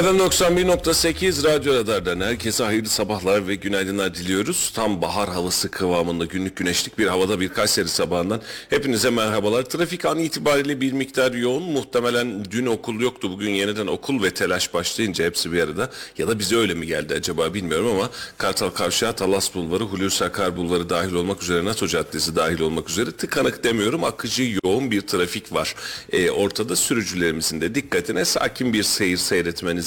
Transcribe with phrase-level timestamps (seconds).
[0.00, 4.72] Efendim 91.8 Radyo Radar'dan herkese hayırlı sabahlar ve günaydınlar diliyoruz.
[4.74, 9.62] Tam bahar havası kıvamında günlük güneşlik bir havada bir Kayseri sabahından hepinize merhabalar.
[9.62, 11.62] Trafik an itibariyle bir miktar yoğun.
[11.62, 13.30] Muhtemelen dün okul yoktu.
[13.32, 15.90] Bugün yeniden okul ve telaş başlayınca hepsi bir arada.
[16.18, 20.56] Ya da bize öyle mi geldi acaba bilmiyorum ama Kartal Kavşağı, Talas Bulvarı, Hulusi Akar
[20.56, 24.04] Bulvarı dahil olmak üzere NATO Caddesi dahil olmak üzere tıkanık demiyorum.
[24.04, 25.74] Akıcı yoğun bir trafik var.
[26.12, 29.16] Ee, ortada sürücülerimizin de dikkatine sakin bir seyir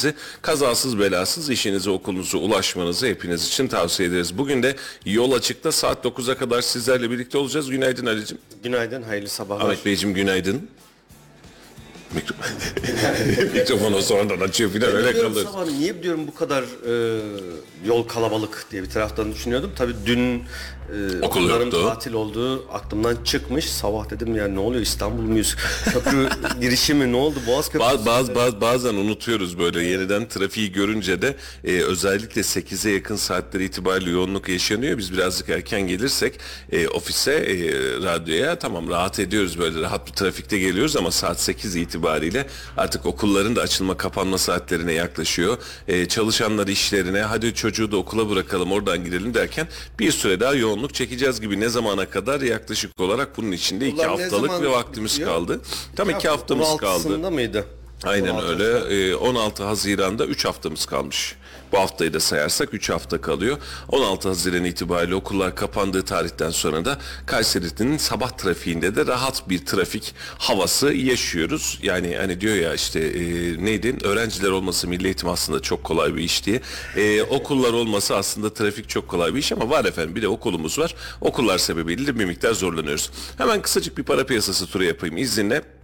[0.03, 4.37] seyretmenizi kazasız belasız işinize okulunuza ulaşmanızı hepiniz için tavsiye ederiz.
[4.37, 7.69] Bugün de yol açıkta saat 9'a kadar sizlerle birlikte olacağız.
[7.69, 8.37] Günaydın Ali'cim.
[8.63, 9.65] Günaydın, hayırlı sabahlar.
[9.65, 10.67] Ahmet Beyciğim günaydın.
[12.15, 12.35] Mikro...
[13.53, 15.45] Mikrofonu sonradan açıyor filan öyle Biliyorum kalır.
[15.45, 17.21] sabah, niye diyorum bu kadar e,
[17.85, 19.71] yol kalabalık diye bir taraftan düşünüyordum.
[19.75, 21.83] Tabii dün e, Okul okulların yoktu.
[21.87, 23.65] tatil olduğu aklımdan çıkmış.
[23.69, 25.55] Sabah dedim ya ne oluyor İstanbul muyuz?
[25.93, 26.29] Köprü
[26.61, 27.39] girişi mi ne oldu?
[27.47, 27.93] Boğaz Köprüsü.
[27.93, 33.63] Baz, baz, baz, bazen unutuyoruz böyle yeniden trafiği görünce de e, özellikle 8'e yakın saatleri
[33.65, 34.97] itibariyle yoğunluk yaşanıyor.
[34.97, 36.39] Biz birazcık erken gelirsek
[36.71, 37.55] e, ofise, e,
[38.03, 42.02] radyoya tamam rahat ediyoruz böyle rahat bir trafikte geliyoruz ama saat 8 itibariyle
[42.77, 45.57] artık okulların da açılma kapanma saatlerine yaklaşıyor.
[45.87, 49.67] E, çalışanlar işlerine hadi çocuğu da okula bırakalım oradan girelim derken
[49.99, 54.17] bir süre daha yoğunluk çekeceğiz gibi ne zamana kadar yaklaşık olarak bunun içinde iki Ulan
[54.17, 55.29] ne haftalık ve vaktimiz bitiyor?
[55.29, 55.61] kaldı.
[55.95, 57.07] Tam iki Ya, haftamız kaldı.
[57.07, 57.65] 16'sında mıydı?
[58.03, 58.95] Aynen 16 öyle.
[59.11, 61.35] Ee, 16 Haziran'da 3 haftamız kalmış.
[61.73, 63.57] Bu haftayı da sayarsak 3 hafta kalıyor.
[63.89, 70.15] 16 Haziran itibariyle okullar kapandığı tarihten sonra da Kayseri'nin sabah trafiğinde de rahat bir trafik
[70.37, 71.79] havası yaşıyoruz.
[71.83, 73.21] Yani hani diyor ya işte e,
[73.65, 73.97] neydi?
[74.03, 76.61] Öğrenciler olması milli eğitim aslında çok kolay bir iş diye.
[76.95, 80.79] E, okullar olması aslında trafik çok kolay bir iş ama var efendim bir de okulumuz
[80.79, 80.95] var.
[81.21, 83.11] Okullar sebebiyle de bir miktar zorlanıyoruz.
[83.37, 85.82] Hemen kısacık bir para piyasası turu yapayım izninle.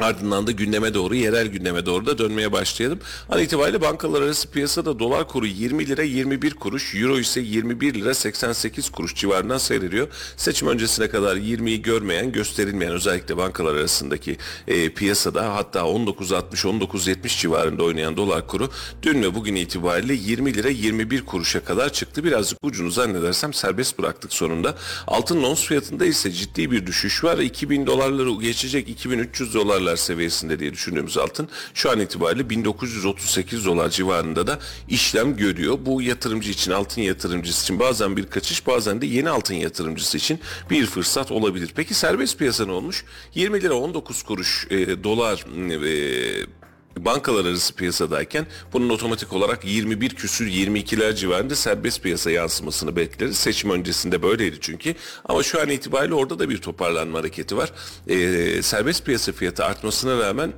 [0.00, 2.98] Ardından da gündeme doğru, yerel gündeme doğru da dönmeye başlayalım.
[3.28, 8.14] An itibariyle bankalar arası piyasada dolar kuru 20 lira 21 kuruş, euro ise 21 lira
[8.14, 10.08] 88 kuruş civarından seyrediyor.
[10.36, 14.36] Seçim öncesine kadar 20'yi görmeyen, gösterilmeyen özellikle bankalar arasındaki
[14.68, 18.70] e, piyasada hatta 19.60-19.70 civarında oynayan dolar kuru
[19.02, 22.24] dün ve bugün itibariyle 20 lira 21 kuruşa kadar çıktı.
[22.24, 24.74] Birazcık ucunu zannedersem serbest bıraktık sonunda.
[25.06, 27.38] Altın ons fiyatında ise ciddi bir düşüş var.
[27.38, 34.46] 2000 dolarları geçecek 2300 dolarlar seviyesinde diye düşündüğümüz altın şu an itibariyle 1938 dolar civarında
[34.46, 35.78] da işlem görüyor.
[35.86, 40.40] Bu yatırımcı için altın yatırımcısı için bazen bir kaçış bazen de yeni altın yatırımcısı için
[40.70, 41.72] bir fırsat olabilir.
[41.76, 43.04] Peki serbest piyasa ne olmuş?
[43.34, 46.61] 20 lira 19 kuruş e, dolar e,
[46.98, 53.36] bankalar arası piyasadayken bunun otomatik olarak 21 küsür 22'ler civarında serbest piyasa yansımasını bekleriz.
[53.36, 54.94] Seçim öncesinde böyleydi çünkü.
[55.24, 57.72] Ama şu an itibariyle orada da bir toparlanma hareketi var.
[58.08, 60.52] Ee, serbest piyasa fiyatı artmasına rağmen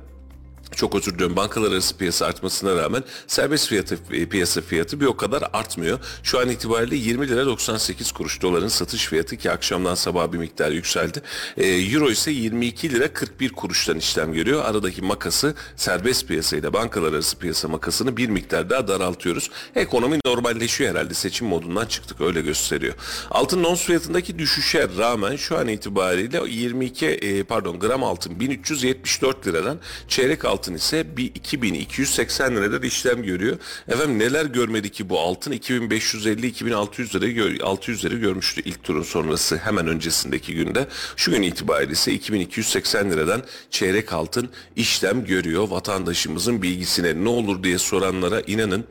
[0.75, 3.97] çok özür diliyorum bankalar arası piyasa artmasına rağmen serbest fiyatı,
[4.29, 5.99] piyasa fiyatı bir o kadar artmıyor.
[6.23, 10.71] Şu an itibariyle 20 lira 98 kuruş doların satış fiyatı ki akşamdan sabah bir miktar
[10.71, 11.21] yükseldi.
[11.57, 14.65] Ee, Euro ise 22 lira 41 kuruştan işlem görüyor.
[14.65, 19.49] Aradaki makası serbest piyasayla bankalar arası piyasa makasını bir miktar daha daraltıyoruz.
[19.75, 22.93] Ekonomi normalleşiyor herhalde seçim modundan çıktık öyle gösteriyor.
[23.31, 29.79] Altın ons fiyatındaki düşüşe rağmen şu an itibariyle 22 e, pardon gram altın 1374 liradan
[30.07, 33.57] çeyrek altın ise bir 2280 liradan işlem görüyor.
[33.87, 39.57] Efendim neler görmedi ki bu altın 2550-2600 lirayı gör, 600 lira görmüştü ilk turun sonrası
[39.57, 40.87] hemen öncesindeki günde.
[41.15, 45.69] Şu gün itibariyle ise 2280 liradan çeyrek altın işlem görüyor.
[45.69, 48.85] Vatandaşımızın bilgisine ne olur diye soranlara inanın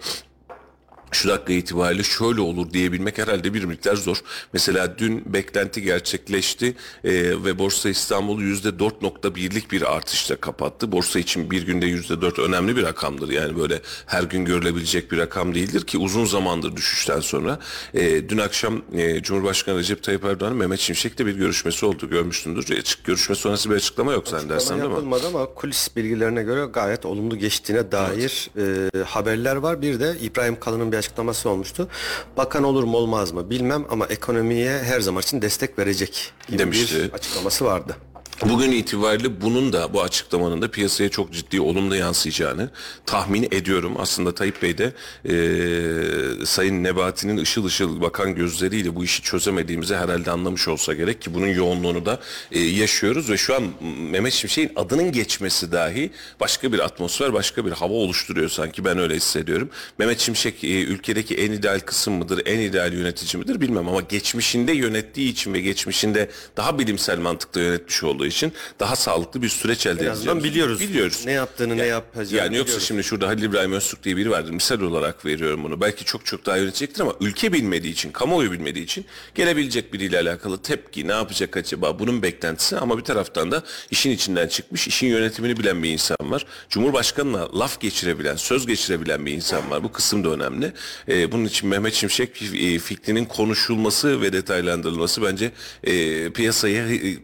[1.15, 4.17] şu dakika itibariyle şöyle olur diyebilmek herhalde bir miktar zor.
[4.53, 6.67] Mesela dün beklenti gerçekleşti
[7.05, 7.13] e,
[7.45, 10.93] ve Borsa İstanbul %4.1'lik bir artışla kapattı.
[10.93, 13.31] Borsa için bir günde %4 önemli bir rakamdır.
[13.31, 17.59] Yani böyle her gün görülebilecek bir rakam değildir ki uzun zamandır düşüşten sonra.
[17.95, 22.71] E, dün akşam e, Cumhurbaşkanı Recep Tayyip Erdoğan'ın Mehmet Şimşek'le bir görüşmesi oldu görmüştündür.
[22.77, 24.95] E, açık- görüşme sonrası bir açıklama yok zannedersem değil mi?
[24.95, 29.83] yapılmadı ama kulis bilgilerine göre gayet olumlu geçtiğine dair e, haberler var.
[29.83, 31.89] Bir de İbrahim Kalın'ın bir açıklaması olmuştu.
[32.37, 36.95] Bakan olur mu olmaz mı bilmem ama ekonomiye her zaman için destek verecek gibi Demişti.
[37.05, 37.97] bir açıklaması vardı.
[38.43, 42.71] Bugün itibariyle bunun da bu açıklamanın da piyasaya çok ciddi olumlu yansıyacağını
[43.07, 43.95] tahmin ediyorum.
[43.99, 44.93] Aslında Tayyip Bey de
[45.29, 51.35] e, Sayın Nebati'nin ışıl ışıl bakan gözleriyle bu işi çözemediğimizi herhalde anlamış olsa gerek ki
[51.35, 52.21] bunun yoğunluğunu da
[52.53, 53.63] e, yaşıyoruz ve şu an
[54.11, 56.11] Mehmet Şimşek'in adının geçmesi dahi
[56.41, 59.69] başka bir atmosfer, başka bir hava oluşturuyor sanki ben öyle hissediyorum.
[59.99, 64.73] Mehmet Şimşek e, ülkedeki en ideal kısım mıdır, en ideal yönetici midir bilmem ama geçmişinde
[64.73, 70.07] yönettiği için ve geçmişinde daha bilimsel mantıkla yönetmiş olduğu için daha sağlıklı bir süreç elde
[70.07, 70.81] edeceğimizi biliyoruz.
[70.81, 71.23] Biliyoruz.
[71.27, 72.89] Ne yaptığını, ne yapacağını Yani yoksa biliyoruz.
[72.89, 74.51] şimdi şurada Halil İbrahim Öztürk diye biri vardır.
[74.51, 75.81] Misal olarak veriyorum bunu.
[75.81, 79.05] Belki çok çok daha yönetecektir ama ülke bilmediği için, kamuoyu bilmediği için
[79.35, 84.49] gelebilecek biriyle alakalı tepki, ne yapacak acaba bunun beklentisi ama bir taraftan da işin içinden
[84.49, 86.47] çıkmış, işin yönetimini bilen bir insan var.
[86.69, 89.85] Cumhurbaşkanına laf geçirebilen, söz geçirebilen bir insan var.
[89.85, 90.73] Bu kısım da önemli.
[91.09, 95.53] Ee, bunun için Mehmet Şimşek e, fikrinin konuşulması ve detaylandırılması bence
[95.85, 97.19] e, piyasayı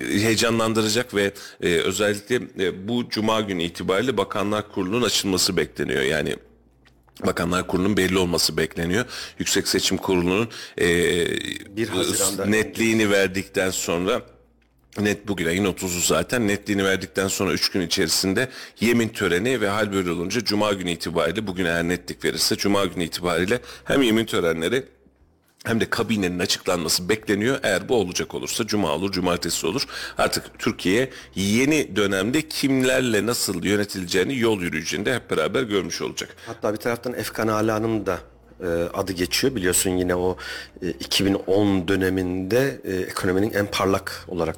[0.00, 1.32] e, heyecanlandıracak ve
[1.62, 6.02] e, özellikle e, bu cuma günü itibariyle Bakanlar Kurulu'nun açılması bekleniyor.
[6.02, 6.36] Yani
[7.26, 9.04] Bakanlar Kurulu'nun belli olması bekleniyor.
[9.38, 10.48] Yüksek Seçim Kurulu'nun
[10.78, 10.86] e,
[11.76, 14.22] 1 Haziran'da- netliğini verdikten sonra
[15.00, 18.48] Net bugün ayın 30'u zaten netliğini verdikten sonra 3 gün içerisinde
[18.80, 23.04] yemin töreni ve hal böyle olunca cuma günü itibariyle bugün eğer netlik verirse cuma günü
[23.04, 24.84] itibariyle hem yemin törenleri
[25.64, 27.58] hem de kabinenin açıklanması bekleniyor.
[27.62, 29.86] Eğer bu olacak olursa cuma olur, cumartesi olur.
[30.18, 36.36] Artık Türkiye yeni dönemde kimlerle nasıl yönetileceğini, yol yürüyeceğini de hep beraber görmüş olacak.
[36.46, 38.18] Hatta bir taraftan Efkan Ala'nın da
[38.60, 39.54] e, adı geçiyor.
[39.54, 40.36] Biliyorsun yine o
[40.82, 44.56] e, 2010 döneminde e, ekonominin en parlak olarak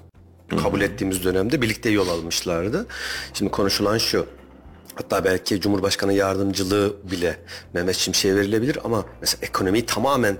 [0.63, 2.87] kabul ettiğimiz dönemde birlikte yol almışlardı.
[3.35, 4.27] Şimdi konuşulan şu.
[4.95, 7.37] Hatta belki Cumhurbaşkanı yardımcılığı bile
[7.75, 10.39] Mehmet Şimşek'e verilebilir ama mesela ekonomiyi tamamen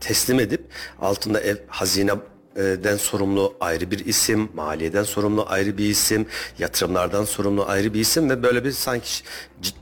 [0.00, 0.64] teslim edip
[1.00, 2.12] altında ev, hazine
[2.58, 6.26] den sorumlu ayrı bir isim, maliyeden sorumlu ayrı bir isim,
[6.58, 9.22] yatırımlardan sorumlu ayrı bir isim ve böyle bir sanki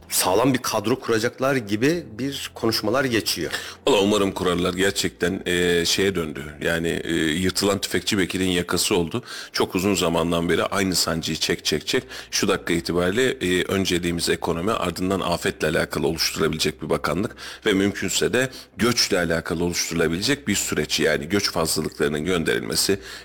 [0.09, 3.53] sağlam bir kadro kuracaklar gibi bir konuşmalar geçiyor.
[3.87, 6.45] Valla umarım kurarlar gerçekten e, şeye döndü.
[6.63, 9.23] Yani e, yırtılan tüfekçi Bekir'in yakası oldu.
[9.53, 12.05] Çok uzun zamandan beri aynı sancıyı çek çek çek.
[12.31, 17.37] Şu dakika itibariyle e, önceliğimiz ekonomi ardından afetle alakalı oluşturulabilecek bir bakanlık
[17.67, 21.01] ve mümkünse de göçle alakalı oluşturulabilecek bir süreç.
[21.01, 22.66] Yani göç fazlalıklarının gönderilmesi,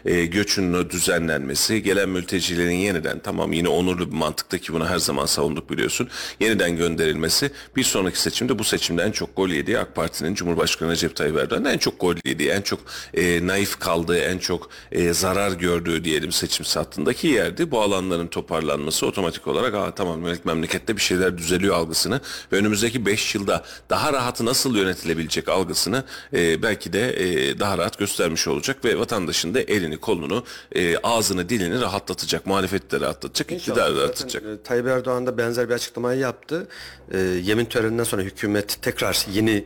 [0.06, 5.26] e, göçün düzenlenmesi, gelen mültecilerin yeniden tamam yine onurlu bir mantıkta ki bunu her zaman
[5.26, 6.10] savunduk biliyorsun.
[6.40, 11.16] Yeniden gönderilmesi bir sonraki seçimde bu seçimde en çok gol yediği AK Parti'nin Cumhurbaşkanı Recep
[11.16, 12.80] Tayyip Erdoğan'ın en çok gol yediği, en çok
[13.14, 17.72] e, naif kaldığı, en çok e, zarar gördüğü diyelim seçim sattığındaki yerdi.
[17.72, 22.22] Bu alanların toparlanması otomatik olarak Aa, tamam mem- memlekette bir şeyler düzeliyor algısını
[22.52, 26.04] ve önümüzdeki 5 yılda daha rahat nasıl yönetilebilecek algısını
[26.34, 30.44] e, belki de e, daha rahat göstermiş olacak ve vatandaşın da elini kolunu
[30.76, 34.44] e, ağzını dilini rahatlatacak, muhalefeti de rahatlatacak, iktidarı da Zaten, rahatlatacak.
[34.44, 36.68] e, Tayyip Erdoğan da benzer bir açıklamayı yaptı.
[37.14, 39.66] E, yemin töreninden sonra hükümet tekrar yeni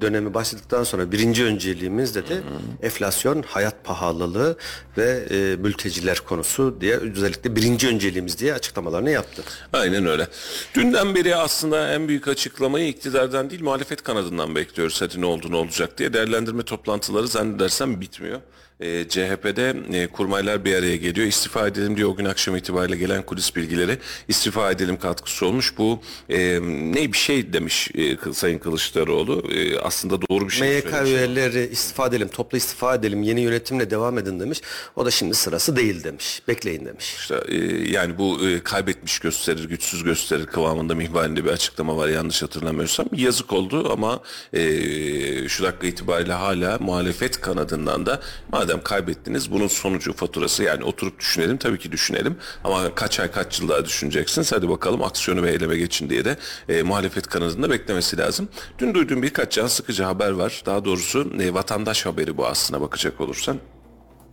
[0.00, 2.42] dönemi başladıktan sonra birinci önceliğimiz dedi
[2.82, 4.56] enflasyon, hayat pahalılığı
[4.98, 9.42] ve e, mülteciler konusu diye özellikle birinci önceliğimiz diye açıklamalarını yaptı.
[9.72, 10.28] Aynen öyle.
[10.74, 15.02] Dünden beri aslında en büyük açıklamayı iktidardan değil muhalefet kanadından bekliyoruz.
[15.02, 18.40] Hadi ne oldu ne olacak diye değerlendirme toplantıları zannedersem bitmiyor.
[18.80, 21.26] E, CHP'de e, kurmaylar bir araya geliyor.
[21.26, 23.98] İstifa edelim diyor o gün akşam itibariyle gelen kulis bilgileri.
[24.28, 25.78] istifa edelim katkısı olmuş.
[25.78, 29.44] Bu e, ne bir şey demiş e, Sayın Kılıçdaroğlu.
[29.52, 31.10] E, aslında doğru bir şey MYK söylemiş.
[31.10, 34.60] üyeleri istifa edelim, toplu istifa edelim, yeni yönetimle devam edin demiş.
[34.96, 36.42] O da şimdi sırası değil demiş.
[36.48, 37.14] Bekleyin demiş.
[37.18, 37.56] İşte, e,
[37.90, 43.06] yani bu e, kaybetmiş gösterir, güçsüz gösterir kıvamında mihvalinde bir açıklama var yanlış hatırlamıyorsam.
[43.12, 44.20] Yazık oldu ama
[44.52, 48.20] e, şu dakika itibariyle hala muhalefet kanadından da
[48.52, 53.60] madem kaybettiniz bunun sonucu faturası yani oturup düşünelim tabii ki düşünelim ama kaç ay kaç
[53.60, 56.36] yıl daha düşüneceksiniz hadi bakalım aksiyonu ve eyleme geçin diye de
[56.68, 58.48] e, muhalefet kanadında beklemesi lazım.
[58.78, 63.20] Dün duyduğum birkaç can sıkıcı haber var daha doğrusu e, vatandaş haberi bu aslına bakacak
[63.20, 63.58] olursan.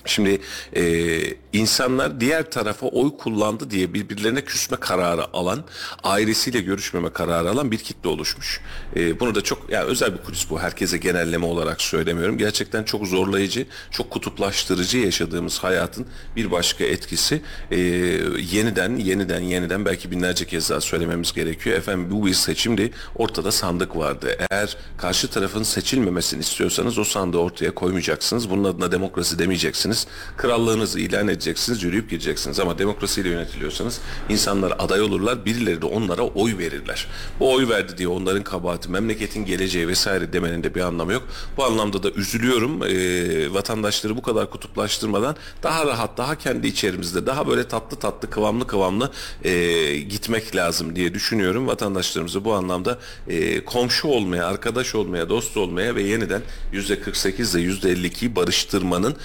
[0.06, 0.42] Şimdi
[0.76, 0.84] e,
[1.54, 5.64] insanlar diğer tarafa oy kullandı diye birbirlerine küsme kararı alan,
[6.04, 8.62] ailesiyle görüşmeme kararı alan bir kitle oluşmuş.
[8.96, 10.60] E, bunu da çok yani özel bir kulis bu.
[10.60, 12.38] Herkese genelleme olarak söylemiyorum.
[12.38, 16.06] Gerçekten çok zorlayıcı, çok kutuplaştırıcı yaşadığımız hayatın
[16.36, 17.42] bir başka etkisi.
[17.72, 17.78] E,
[18.52, 21.78] yeniden, yeniden, yeniden belki binlerce kez daha söylememiz gerekiyor.
[21.78, 22.92] Efendim bu bir seçimdi.
[23.16, 24.38] Ortada sandık vardı.
[24.50, 28.50] Eğer karşı tarafın seçilmemesini istiyorsanız o sandığı ortaya koymayacaksınız.
[28.50, 29.93] Bunun adına demokrasi demeyeceksiniz.
[30.38, 32.60] Krallığınızı ilan edeceksiniz, yürüyüp gideceksiniz.
[32.60, 37.08] Ama demokrasiyle yönetiliyorsanız insanlar aday olurlar, birileri de onlara oy verirler.
[37.40, 41.24] Bu oy verdi diye onların kabahati, memleketin geleceği vesaire demenin de bir anlamı yok.
[41.58, 42.84] Bu anlamda da üzülüyorum.
[42.84, 48.68] Ee, vatandaşları bu kadar kutuplaştırmadan daha rahat, daha kendi içerimizde, daha böyle tatlı tatlı, kıvamlı
[48.68, 49.12] kıvamlı
[49.44, 51.68] e, gitmek lazım diye düşünüyorum.
[51.68, 56.42] Vatandaşlarımızı bu anlamda e, komşu olmaya, arkadaş olmaya, dost olmaya ve yeniden
[56.74, 59.16] %48 ile %52'yi barıştırmanın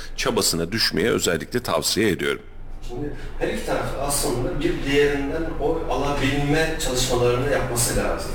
[0.58, 2.42] çabasına düşmeye özellikle tavsiye ediyorum.
[2.88, 8.30] Şimdi her iki taraf aslında bir diğerinden oy alabilme çalışmalarını yapması lazım.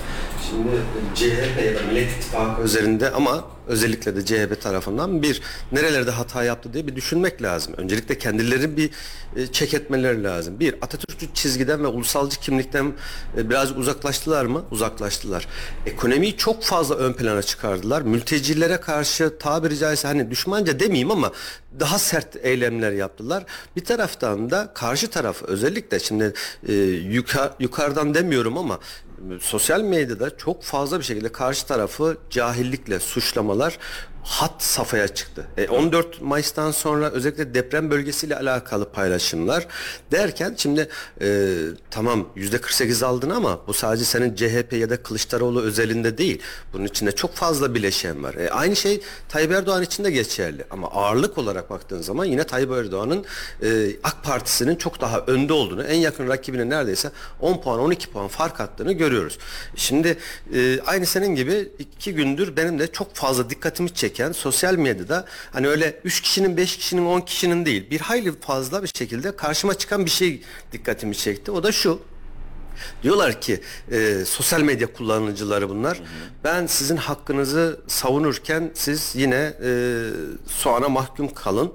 [0.49, 0.69] Şimdi
[1.15, 6.73] CHP ya da Millet İttifakı üzerinde ama özellikle de CHP tarafından bir nerelerde hata yaptı
[6.73, 7.73] diye bir düşünmek lazım.
[7.77, 8.89] Öncelikle kendileri bir
[9.35, 10.59] e, çek etmeleri lazım.
[10.59, 12.93] Bir Atatürkçü çizgiden ve ulusalcı kimlikten
[13.37, 14.63] e, biraz uzaklaştılar mı?
[14.71, 15.47] Uzaklaştılar.
[15.85, 18.01] Ekonomiyi çok fazla ön plana çıkardılar.
[18.01, 21.31] Mültecilere karşı tabiri caizse hani düşmanca demeyeyim ama
[21.79, 23.43] daha sert eylemler yaptılar.
[23.75, 26.33] Bir taraftan da karşı taraf özellikle şimdi
[26.67, 28.79] e, yuka- yukarıdan demiyorum ama
[29.41, 33.77] sosyal medyada çok fazla bir şekilde karşı tarafı cahillikle suçlamalar
[34.23, 35.47] hat safhaya çıktı.
[35.57, 39.67] E, 14 Mayıs'tan sonra özellikle deprem bölgesiyle alakalı paylaşımlar
[40.11, 40.89] derken şimdi
[41.21, 41.57] e,
[41.91, 46.41] tamam yüzde 48 aldın ama bu sadece senin CHP ya da Kılıçdaroğlu özelinde değil.
[46.73, 48.35] Bunun içinde çok fazla bileşen var.
[48.35, 50.65] E, aynı şey Tayyip Erdoğan için de geçerli.
[50.69, 53.25] Ama ağırlık olarak baktığın zaman yine Tayyip Erdoğan'ın
[53.63, 57.11] e, AK Partisi'nin çok daha önde olduğunu, en yakın rakibine neredeyse
[57.41, 59.37] 10 puan 12 puan fark attığını görüyoruz.
[59.75, 60.17] Şimdi
[60.53, 65.67] e, aynı senin gibi iki gündür benim de çok fazla dikkatimi çeken sosyal medyada hani
[65.67, 70.05] öyle 3 kişinin 5 kişinin 10 kişinin değil bir hayli fazla bir şekilde karşıma çıkan
[70.05, 70.41] bir şey
[70.71, 71.51] dikkatimi çekti.
[71.51, 71.99] O da şu.
[73.03, 76.01] Diyorlar ki e, sosyal medya kullanıcıları bunlar.
[76.43, 80.09] Ben sizin hakkınızı savunurken siz yine e,
[80.47, 81.71] soğana mahkum kalın.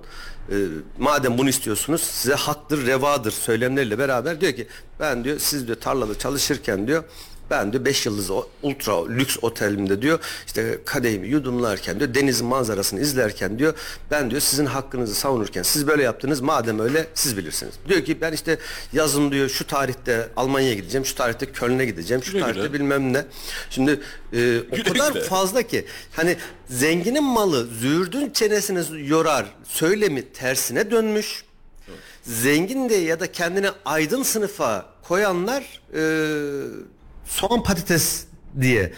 [0.51, 0.57] E,
[0.99, 4.67] madem bunu istiyorsunuz size haktır, revadır söylemleriyle beraber diyor ki
[5.01, 7.05] ben diyor siz diyor tarlada çalışırken diyor
[7.51, 13.59] ben diyor 5 yıldızlı ultra lüks otelimde diyor işte kadehimi yudumlarken diyor denizin manzarasını izlerken
[13.59, 13.75] diyor
[14.11, 17.75] ben diyor sizin hakkınızı savunurken siz böyle yaptınız madem öyle siz bilirsiniz.
[17.89, 18.59] Diyor ki ben işte
[18.93, 22.73] yazın diyor şu tarihte Almanya'ya gideceğim şu tarihte Köln'e gideceğim şu Güle tarihte güle.
[22.73, 23.25] bilmem ne.
[23.71, 23.91] Şimdi
[24.33, 25.23] e, o Güle kadar güle.
[25.25, 25.85] fazla ki
[26.17, 26.37] hani
[26.69, 31.45] zenginin malı züğürdün çenesini yorar söylemi tersine dönmüş.
[32.23, 36.01] Zengin de ya da kendini aydın sınıfa koyanlar e,
[37.29, 38.25] soğan patates
[38.61, 38.93] diye e,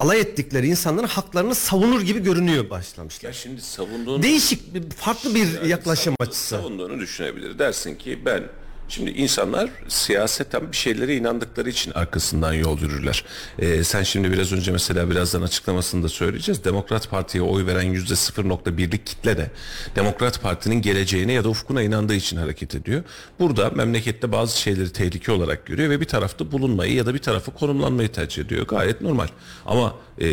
[0.00, 3.28] alay ettikleri insanların haklarını savunur gibi görünüyor başlamışlar.
[3.28, 6.48] Ya şimdi savunduğun Değişik, farklı bir yaklaşım açısı.
[6.56, 7.58] savunduğunu düşünebilir.
[7.58, 8.42] Dersin ki ben
[8.88, 13.24] Şimdi insanlar siyaseten bir şeylere inandıkları için arkasından yol yürürler.
[13.58, 16.64] Ee, sen şimdi biraz önce mesela birazdan açıklamasını da söyleyeceğiz.
[16.64, 19.50] Demokrat Parti'ye oy veren yüzde 0.1'lik kitle de
[19.96, 23.02] Demokrat Parti'nin geleceğine ya da ufkuna inandığı için hareket ediyor.
[23.38, 27.50] Burada memlekette bazı şeyleri tehlike olarak görüyor ve bir tarafta bulunmayı ya da bir tarafı
[27.50, 28.66] konumlanmayı tercih ediyor.
[28.66, 29.28] Gayet normal.
[29.66, 30.26] Ama e,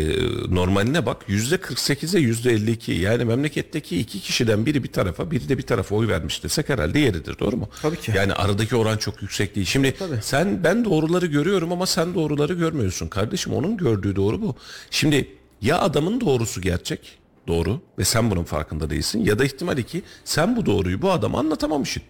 [0.54, 5.58] normaline bak yüzde 48'e yüzde 52 yani memleketteki iki kişiden biri bir tarafa biri de
[5.58, 7.68] bir tarafa oy vermiş desek herhalde yeridir doğru mu?
[7.82, 8.12] Tabii ki.
[8.16, 9.66] Yani aradaki oran çok yüksek değil.
[9.66, 14.56] Şimdi sen ben doğruları görüyorum ama sen doğruları görmüyorsun kardeşim onun gördüğü doğru bu.
[14.90, 15.28] Şimdi
[15.62, 17.18] ya adamın doğrusu gerçek
[17.48, 21.38] doğru ve sen bunun farkında değilsin ya da ihtimal iki sen bu doğruyu bu adama
[21.38, 22.02] anlatamamışsın.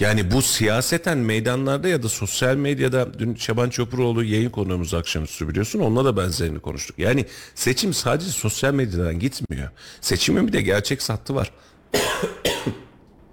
[0.00, 5.80] Yani bu siyaseten meydanlarda ya da sosyal medyada dün Şaban Çopuroğlu yayın konuğumuz akşamüstü biliyorsun
[5.80, 6.98] onunla da benzerini konuştuk.
[6.98, 9.70] Yani seçim sadece sosyal medyadan gitmiyor.
[10.00, 11.52] Seçimin bir de gerçek sattı var.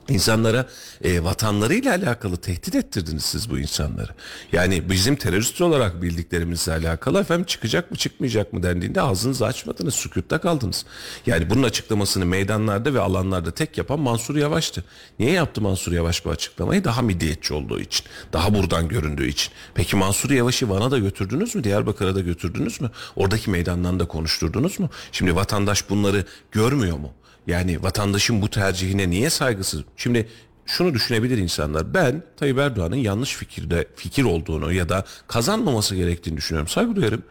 [0.09, 0.67] İnsanlara
[1.03, 4.11] e, vatanlarıyla alakalı tehdit ettirdiniz siz bu insanları.
[4.51, 10.37] Yani bizim terörist olarak bildiklerimizle alakalı efendim çıkacak mı çıkmayacak mı dendiğinde ağzınızı açmadınız, sükutta
[10.37, 10.85] kaldınız.
[11.25, 14.83] Yani bunun açıklamasını meydanlarda ve alanlarda tek yapan Mansur Yavaş'tı.
[15.19, 16.83] Niye yaptı Mansur Yavaş bu açıklamayı?
[16.83, 19.53] Daha milliyetçi olduğu için, daha buradan göründüğü için.
[19.73, 21.63] Peki Mansur Yavaş'ı Van'a da götürdünüz mü?
[21.63, 22.91] Diyarbakır'a da götürdünüz mü?
[23.15, 24.89] Oradaki meydandan da konuşturdunuz mu?
[25.11, 27.13] Şimdi vatandaş bunları görmüyor mu?
[27.47, 29.83] Yani vatandaşın bu tercihine niye saygısız?
[29.97, 30.29] Şimdi
[30.65, 31.93] şunu düşünebilir insanlar.
[31.93, 36.67] Ben Tayyip Erdoğan'ın yanlış fikirde fikir olduğunu ya da kazanmaması gerektiğini düşünüyorum.
[36.67, 37.23] Saygı duyarım.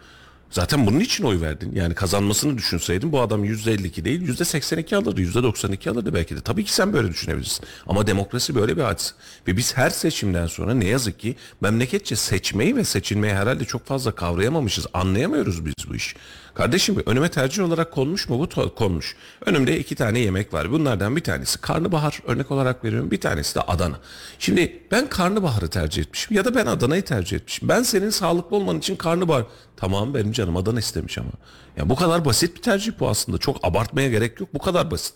[0.54, 1.72] Zaten bunun için oy verdin.
[1.74, 6.40] Yani kazanmasını düşünseydin bu adam %52 değil %82 alırdı, %92 alırdı belki de.
[6.40, 7.64] Tabii ki sen böyle düşünebilirsin.
[7.86, 9.14] Ama demokrasi böyle bir hadise.
[9.48, 14.12] Ve biz her seçimden sonra ne yazık ki memleketçe seçmeyi ve seçilmeyi herhalde çok fazla
[14.14, 14.86] kavrayamamışız.
[14.94, 16.16] Anlayamıyoruz biz bu iş.
[16.54, 18.74] Kardeşim önüme tercih olarak konmuş mu bu?
[18.74, 19.16] Konmuş.
[19.46, 20.70] Önümde iki tane yemek var.
[20.70, 23.10] Bunlardan bir tanesi karnabahar örnek olarak veriyorum.
[23.10, 23.98] Bir tanesi de Adana.
[24.38, 27.68] Şimdi ben karnabaharı tercih etmişim ya da ben Adana'yı tercih etmişim.
[27.68, 29.44] Ben senin sağlıklı olman için karnabahar.
[29.76, 31.30] Tamam benim canım Adana istemiş ama.
[31.76, 33.38] Ya bu kadar basit bir tercih bu aslında.
[33.38, 34.48] Çok abartmaya gerek yok.
[34.54, 35.14] Bu kadar basit.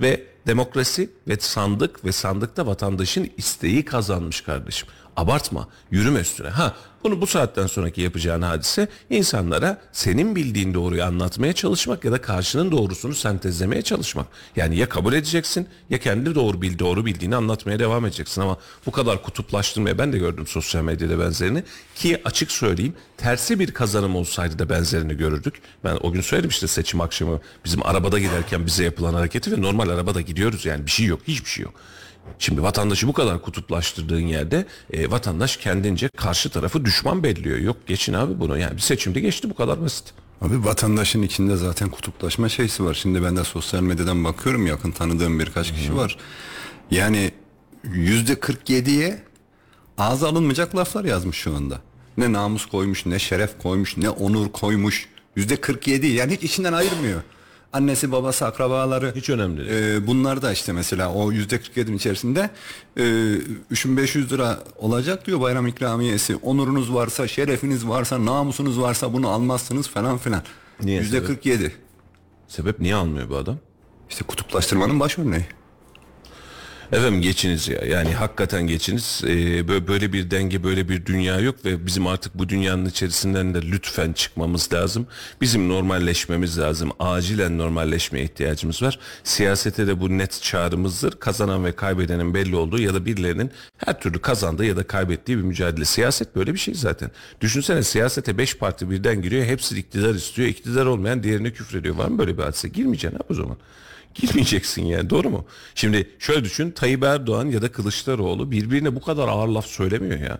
[0.00, 4.88] Ve demokrasi ve sandık ve sandıkta vatandaşın isteği kazanmış kardeşim.
[5.16, 6.48] Abartma, yürüme üstüne.
[6.48, 12.20] Ha, bunu bu saatten sonraki yapacağın hadise insanlara senin bildiğin doğruyu anlatmaya çalışmak ya da
[12.20, 14.26] karşının doğrusunu sentezlemeye çalışmak.
[14.56, 18.90] Yani ya kabul edeceksin ya kendi doğru bil doğru bildiğini anlatmaya devam edeceksin ama bu
[18.90, 21.62] kadar kutuplaştırmaya ben de gördüm sosyal medyada benzerini
[21.94, 25.54] ki açık söyleyeyim tersi bir kazanım olsaydı da benzerini görürdük.
[25.84, 29.88] Ben o gün söyledim işte seçim akşamı bizim arabada giderken bize yapılan hareketi ve normal
[29.88, 31.74] arabada gidiyoruz yani bir şey yok hiçbir şey yok.
[32.38, 37.58] Şimdi vatandaşı bu kadar kutuplaştırdığın yerde e, vatandaş kendince karşı tarafı düşman belliyor.
[37.58, 40.14] Yok geçin abi bunu yani bir seçimde geçti bu kadar basit.
[40.40, 42.94] Abi vatandaşın içinde zaten kutuplaşma şeysi var.
[42.94, 46.16] Şimdi ben de sosyal medyadan bakıyorum yakın tanıdığım birkaç kişi var.
[46.90, 47.30] Yani
[47.84, 49.22] yüzde 47'ye
[49.98, 51.80] ağza alınmayacak laflar yazmış şu anda.
[52.16, 55.08] Ne namus koymuş, ne şeref koymuş, ne onur koymuş.
[55.36, 57.22] Yüzde 47 yani hiç içinden ayırmıyor.
[57.74, 59.12] Annesi, babası, akrabaları.
[59.16, 59.70] Hiç önemli değil.
[59.70, 62.50] Ee, bunlar da işte mesela o yüzde 47'nin içerisinde
[62.96, 63.34] e,
[63.70, 66.36] 3500 lira olacak diyor bayram ikramiyesi.
[66.36, 70.42] Onurunuz varsa, şerefiniz varsa, namusunuz varsa bunu almazsınız falan filan.
[70.82, 71.28] Niye Yüzde sebep?
[71.28, 71.74] 47.
[72.48, 73.58] Sebep niye almıyor bu adam?
[74.10, 75.46] İşte kutuplaştırmanın baş örneği.
[76.92, 77.78] Efendim geçiniz ya.
[77.86, 79.20] Yani hakikaten geçiniz.
[79.24, 79.28] Ee,
[79.60, 83.62] bö- böyle bir denge, böyle bir dünya yok ve bizim artık bu dünyanın içerisinden de
[83.62, 85.06] lütfen çıkmamız lazım.
[85.40, 86.90] Bizim normalleşmemiz lazım.
[86.98, 88.98] Acilen normalleşmeye ihtiyacımız var.
[89.24, 91.12] Siyasete de bu net çağrımızdır.
[91.12, 95.42] Kazanan ve kaybedenin belli olduğu ya da birilerinin her türlü kazandığı ya da kaybettiği bir
[95.42, 95.84] mücadele.
[95.84, 97.10] Siyaset böyle bir şey zaten.
[97.40, 99.44] Düşünsene siyasete beş parti birden giriyor.
[99.44, 100.48] Hepsi iktidar istiyor.
[100.48, 101.94] İktidar olmayan diğerine küfrediyor.
[101.94, 102.68] Var mı böyle bir hadise?
[102.68, 103.56] Girmeyeceksin abi o zaman.
[104.14, 105.44] Girmeyeceksin yani doğru mu?
[105.74, 110.38] Şimdi şöyle düşün Tayyip Erdoğan ya da Kılıçdaroğlu birbirine bu kadar ağır laf söylemiyor ya.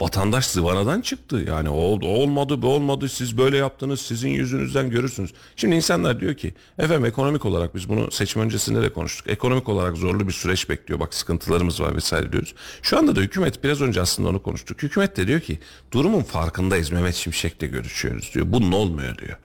[0.00, 1.44] Vatandaş zıvanadan çıktı.
[1.48, 5.32] Yani oldu, olmadı, bu olmadı, siz böyle yaptınız, sizin yüzünüzden görürsünüz.
[5.56, 9.30] Şimdi insanlar diyor ki, efendim ekonomik olarak biz bunu seçim öncesinde de konuştuk.
[9.30, 11.00] Ekonomik olarak zorlu bir süreç bekliyor.
[11.00, 12.54] Bak sıkıntılarımız var vesaire diyoruz.
[12.82, 14.82] Şu anda da hükümet biraz önce aslında onu konuştuk.
[14.82, 15.58] Hükümet de diyor ki,
[15.92, 18.46] durumun farkındayız Mehmet Şimşek'le görüşüyoruz diyor.
[18.48, 19.38] Bunun olmuyor diyor.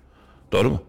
[0.51, 0.83] Doğru mu?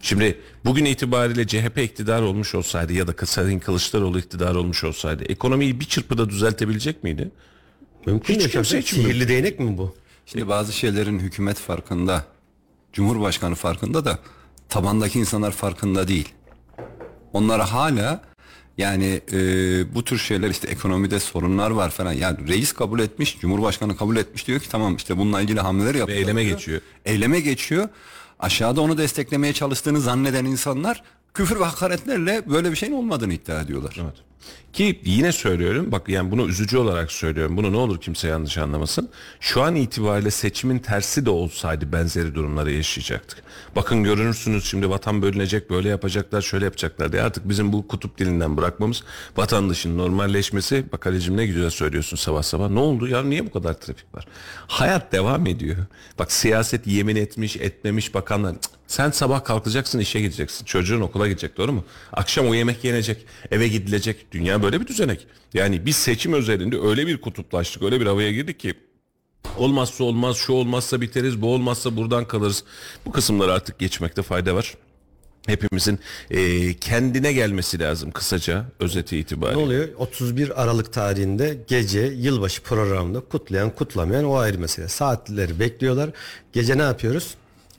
[0.00, 5.80] Şimdi bugün itibariyle CHP iktidar olmuş olsaydı ya da Sayın Kılıçdaroğlu iktidar olmuş olsaydı ekonomiyi
[5.80, 7.30] bir çırpıda düzeltebilecek miydi?
[8.06, 9.94] Mümkün Hiç kimse için Sihirli değnek mi bu?
[10.26, 12.24] Şimdi bazı şeylerin hükümet farkında,
[12.92, 14.18] Cumhurbaşkanı farkında da
[14.68, 16.28] tabandaki insanlar farkında değil.
[17.32, 18.22] Onlara hala
[18.78, 19.38] yani e,
[19.94, 22.12] bu tür şeyler işte ekonomide sorunlar var falan.
[22.12, 26.18] Yani reis kabul etmiş, Cumhurbaşkanı kabul etmiş diyor ki tamam işte bununla ilgili hamleler yapıyor.
[26.18, 26.80] eyleme geçiyor.
[27.04, 27.88] Eyleme geçiyor.
[28.40, 31.02] Aşağıda onu desteklemeye çalıştığını zanneden insanlar
[31.34, 33.96] küfür ve hakaretlerle böyle bir şeyin olmadığını iddia ediyorlar.
[34.02, 34.29] Evet.
[34.72, 37.56] Ki yine söylüyorum bak yani bunu üzücü olarak söylüyorum.
[37.56, 39.08] Bunu ne olur kimse yanlış anlamasın.
[39.40, 43.42] Şu an itibariyle seçimin tersi de olsaydı benzeri durumları yaşayacaktık.
[43.76, 47.22] Bakın görürsünüz şimdi vatan bölünecek böyle yapacaklar şöyle yapacaklar diye.
[47.22, 49.02] Artık bizim bu kutup dilinden bırakmamız
[49.36, 50.84] vatandaşın normalleşmesi.
[50.92, 52.70] Bak Ali'cim ne güzel söylüyorsun sabah sabah.
[52.70, 53.22] Ne oldu ya?
[53.22, 54.26] Niye bu kadar trafik var?
[54.66, 55.76] Hayat devam ediyor.
[56.18, 58.56] Bak siyaset yemin etmiş etmemiş bakanlar.
[58.90, 60.64] Sen sabah kalkacaksın işe gideceksin.
[60.64, 61.84] Çocuğun okula gidecek doğru mu?
[62.12, 67.06] Akşam o yemek yenecek eve gidilecek dünya böyle bir düzenek yani biz seçim özelinde öyle
[67.06, 68.74] bir kutuplaştık öyle bir havaya girdik ki
[69.58, 72.64] Olmazsa olmaz, şu olmazsa biteriz, bu olmazsa buradan kalırız.
[73.06, 74.74] Bu kısımları artık geçmekte fayda var.
[75.46, 75.98] Hepimizin
[76.30, 79.60] eee, kendine gelmesi lazım kısaca özeti Ne itibariyle.
[79.60, 79.88] oluyor?
[79.96, 84.88] 31 Aralık tarihinde gece yılbaşı programında kutlayan kutlamayan o ayrı mesele.
[84.88, 86.10] Saatleri bekliyorlar.
[86.52, 87.34] Gece ne yapıyoruz?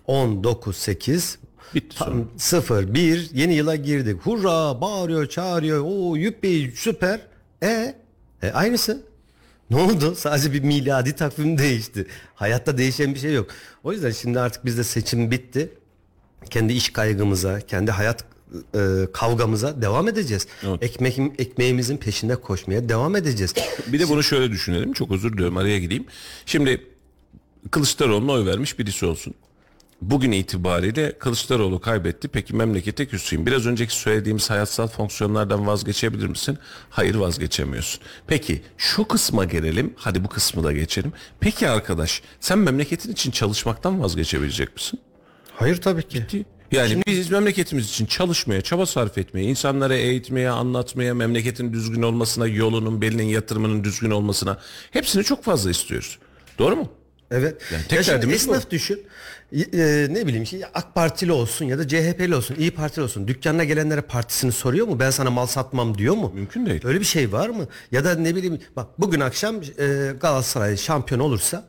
[0.08, 1.38] 19 8
[1.76, 4.22] Bitti tam 0 1 yeni yıla girdik.
[4.22, 5.84] Hurra bağırıyor, çağırıyor.
[5.86, 7.22] O yüppi süper.
[7.64, 7.96] E,
[8.44, 9.02] e aynısı.
[9.70, 10.16] Ne oldu?
[10.18, 12.08] Sadece bir miladi takvim değişti.
[12.36, 13.50] Hayatta değişen bir şey yok.
[13.84, 15.70] O yüzden şimdi artık bizde seçim bitti.
[16.50, 18.26] Kendi iş kaygımıza, kendi hayat
[18.76, 18.80] e,
[19.14, 20.48] kavgamıza devam edeceğiz.
[20.68, 20.84] Evet.
[20.84, 23.54] Ekmek, ekmeğimizin peşinde koşmaya devam edeceğiz.
[23.88, 24.94] Bir de bunu şöyle düşünelim.
[24.94, 26.06] Çok özür diliyorum araya gideyim.
[26.46, 26.88] Şimdi
[27.72, 29.34] Kılıçdaroğlu'na oy vermiş birisi olsun.
[30.02, 32.28] Bugün itibariyle Kılıçdaroğlu kaybetti.
[32.28, 33.46] Peki memlekete küseyim.
[33.46, 36.58] Biraz önceki söylediğimiz hayatsal fonksiyonlardan vazgeçebilir misin?
[36.90, 38.02] Hayır vazgeçemiyorsun.
[38.28, 39.94] Peki şu kısma gelelim.
[39.96, 41.14] Hadi bu kısmı da geçelim.
[41.40, 45.00] Peki arkadaş sen memleketin için çalışmaktan vazgeçebilecek misin?
[45.56, 46.46] Hayır tabii ki.
[46.72, 53.02] Yani biz memleketimiz için çalışmaya, çaba sarf etmeye, insanlara eğitmeye, anlatmaya, memleketin düzgün olmasına, yolunun,
[53.02, 54.58] belinin yatırımının düzgün olmasına
[54.92, 56.20] hepsini çok fazla istiyoruz.
[56.60, 56.90] Doğru mu?
[57.32, 57.62] Evet.
[57.74, 59.04] Yani tek ya şimdi esnaf düşün.
[59.52, 63.28] Y- e, ne bileyim işte AK Partili olsun ya da CHP'li olsun, İyi Partili olsun.
[63.28, 65.00] Dükkanına gelenlere partisini soruyor mu?
[65.00, 66.32] Ben sana mal satmam diyor mu?
[66.36, 66.82] Mümkün değil.
[66.86, 67.68] Öyle bir şey var mı?
[67.92, 71.64] Ya da ne bileyim bak bugün akşam e, Galatasaray şampiyon olursa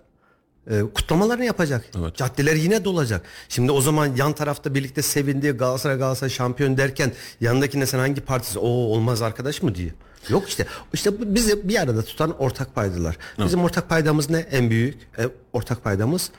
[0.71, 1.85] e, kutlamalarını yapacak.
[2.01, 2.17] Evet.
[2.17, 3.23] Caddeler yine dolacak.
[3.49, 8.59] Şimdi o zaman yan tarafta birlikte sevindiği Galatasaray Galatasaray şampiyon derken yanındakine sen hangi partisi?
[8.59, 9.91] O olmaz arkadaş mı diyor.
[10.29, 10.67] Yok işte.
[10.93, 13.17] İşte bizi bir arada tutan ortak paydalar.
[13.39, 14.39] Bizim ortak paydamız ne?
[14.39, 16.31] En büyük e, ortak paydamız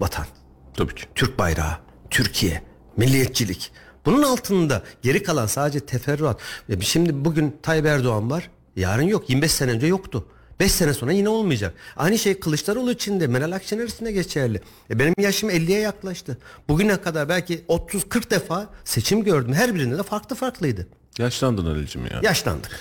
[0.00, 0.26] vatan.
[0.74, 1.04] Tabii ki.
[1.14, 1.78] Türk bayrağı,
[2.10, 2.62] Türkiye,
[2.96, 3.72] milliyetçilik.
[4.06, 6.40] Bunun altında geri kalan sadece teferruat.
[6.68, 8.50] Ve Şimdi bugün Tayyip Erdoğan var.
[8.76, 9.30] Yarın yok.
[9.30, 10.26] 25 sene önce yoktu.
[10.60, 11.74] 5 sene sonra yine olmayacak.
[11.96, 14.60] Aynı şey Kılıçdaroğlu için de Meral Akşener için de geçerli.
[14.90, 16.38] E benim yaşım 50'ye yaklaştı.
[16.68, 19.52] Bugüne kadar belki 30-40 defa seçim gördüm.
[19.52, 20.86] Her birinde de farklı farklıydı.
[21.18, 22.20] Yaşlandın Ali'cim ya.
[22.22, 22.80] Yaşlandık.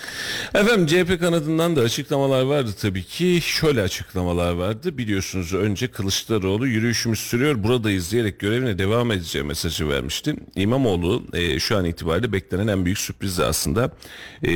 [0.54, 3.39] Efendim CHP kanadından da açıklamalar vardı tabii ki.
[3.41, 4.98] Şöyle açıklamalar vardı.
[4.98, 10.36] Biliyorsunuz önce Kılıçdaroğlu yürüyüşümüz sürüyor buradayız diyerek görevine devam edeceği mesajı vermişti.
[10.56, 13.91] İmamoğlu e, şu an itibariyle beklenen en büyük sürpriz aslında.
[14.43, 14.52] E,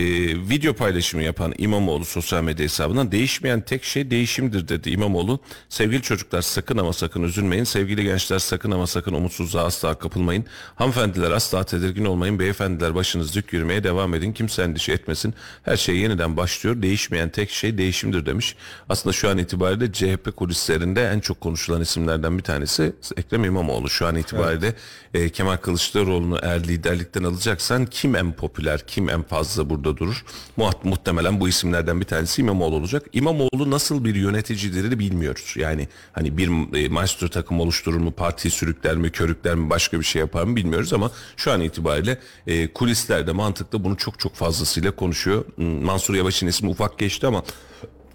[0.49, 5.39] video paylaşımı yapan İmamoğlu sosyal medya hesabından değişmeyen tek şey değişimdir dedi İmamoğlu.
[5.69, 7.63] Sevgili çocuklar sakın ama sakın üzülmeyin.
[7.63, 10.45] Sevgili gençler sakın ama sakın umutsuzluğa asla kapılmayın.
[10.75, 12.39] Hanımefendiler asla tedirgin olmayın.
[12.39, 14.33] Beyefendiler başınız dik yürümeye devam edin.
[14.33, 15.33] Kimse endişe etmesin.
[15.63, 16.81] Her şey yeniden başlıyor.
[16.81, 18.55] Değişmeyen tek şey değişimdir demiş.
[18.89, 23.89] Aslında şu an itibariyle CHP kulislerinde en çok konuşulan isimlerden bir tanesi Ekrem İmamoğlu.
[23.89, 24.73] Şu an itibariyle
[25.13, 30.25] e, Kemal Kılıçdaroğlu'nu eğer liderlikten alacaksan kim en popüler, kim en fazla burada durur?
[30.57, 33.05] Muht muhtemelen bu isimlerden bir tanesi İmamoğlu olacak.
[33.13, 35.53] İmamoğlu nasıl bir yöneticidir bilmiyoruz.
[35.55, 40.05] Yani hani bir e, maestro takım oluşturur mu, partiyi sürükler mi, körükler mi, başka bir
[40.05, 44.95] şey yapar mı bilmiyoruz ama şu an itibariyle e, kulislerde mantıklı bunu çok çok fazlasıyla
[44.95, 45.45] konuşuyor.
[45.55, 47.43] Hmm, Mansur Yavaş'ın ismi ufak geçti ama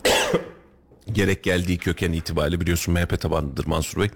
[1.12, 4.10] gerek geldiği köken itibariyle biliyorsun MHP tabanlıdır Mansur Bey.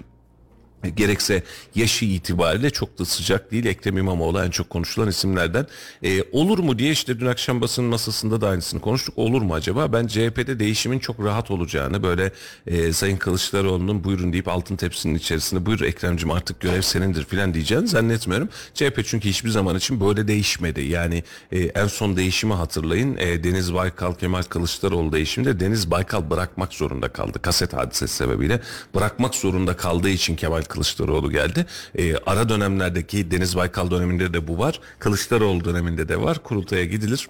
[0.97, 1.43] Gerekse
[1.75, 3.65] yaşı itibariyle çok da sıcak değil.
[3.65, 5.67] Ekrem İmamoğlu en çok konuşulan isimlerden.
[6.03, 9.19] Ee, olur mu diye işte dün akşam basın masasında da aynısını konuştuk.
[9.19, 9.93] Olur mu acaba?
[9.93, 12.33] Ben CHP'de değişimin çok rahat olacağını böyle
[12.67, 17.89] e, Sayın Kılıçdaroğlu'nun buyurun deyip altın tepsinin içerisinde buyur Ekrem'cim artık görev senindir filan diyeceğini
[17.89, 18.49] zannetmiyorum.
[18.75, 20.81] CHP çünkü hiçbir zaman için böyle değişmedi.
[20.81, 23.17] Yani e, en son değişimi hatırlayın.
[23.17, 27.43] E, Deniz Baykal Kemal Kılıçdaroğlu değişiminde Deniz Baykal bırakmak zorunda kaldı.
[27.43, 28.61] Kaset hadisesi sebebiyle
[28.95, 31.67] bırakmak zorunda kaldığı için Kemal Kılıçdaroğlu geldi.
[31.99, 34.81] Ee, ara dönemlerdeki Deniz Baykal döneminde de bu var.
[34.99, 36.39] Kılıçdaroğlu döneminde de var.
[36.39, 37.29] Kurultaya gidilir.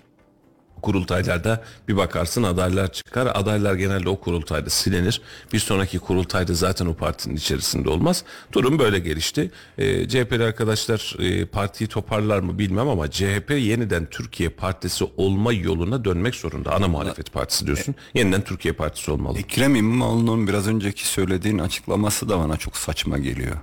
[0.83, 3.29] Kurultaylarda bir bakarsın adaylar çıkar.
[3.35, 5.21] Adaylar genelde o kurultayda silinir.
[5.53, 8.25] Bir sonraki kurultayda zaten o partinin içerisinde olmaz.
[8.53, 9.51] Durum böyle gelişti.
[9.79, 16.05] Ee, CHP'li arkadaşlar e, partiyi toparlar mı bilmem ama CHP yeniden Türkiye Partisi olma yoluna
[16.05, 16.73] dönmek zorunda.
[16.75, 17.95] Ana muhalefet partisi diyorsun.
[18.15, 19.39] Yeniden Türkiye Partisi olmalı.
[19.39, 23.57] Ekrem İmamoğlu'nun biraz önceki söylediğin açıklaması da bana çok saçma geliyor.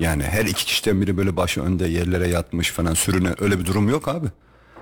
[0.00, 3.88] Yani her iki kişiden biri böyle başı önde yerlere yatmış falan sürüne öyle bir durum
[3.88, 4.26] yok abi.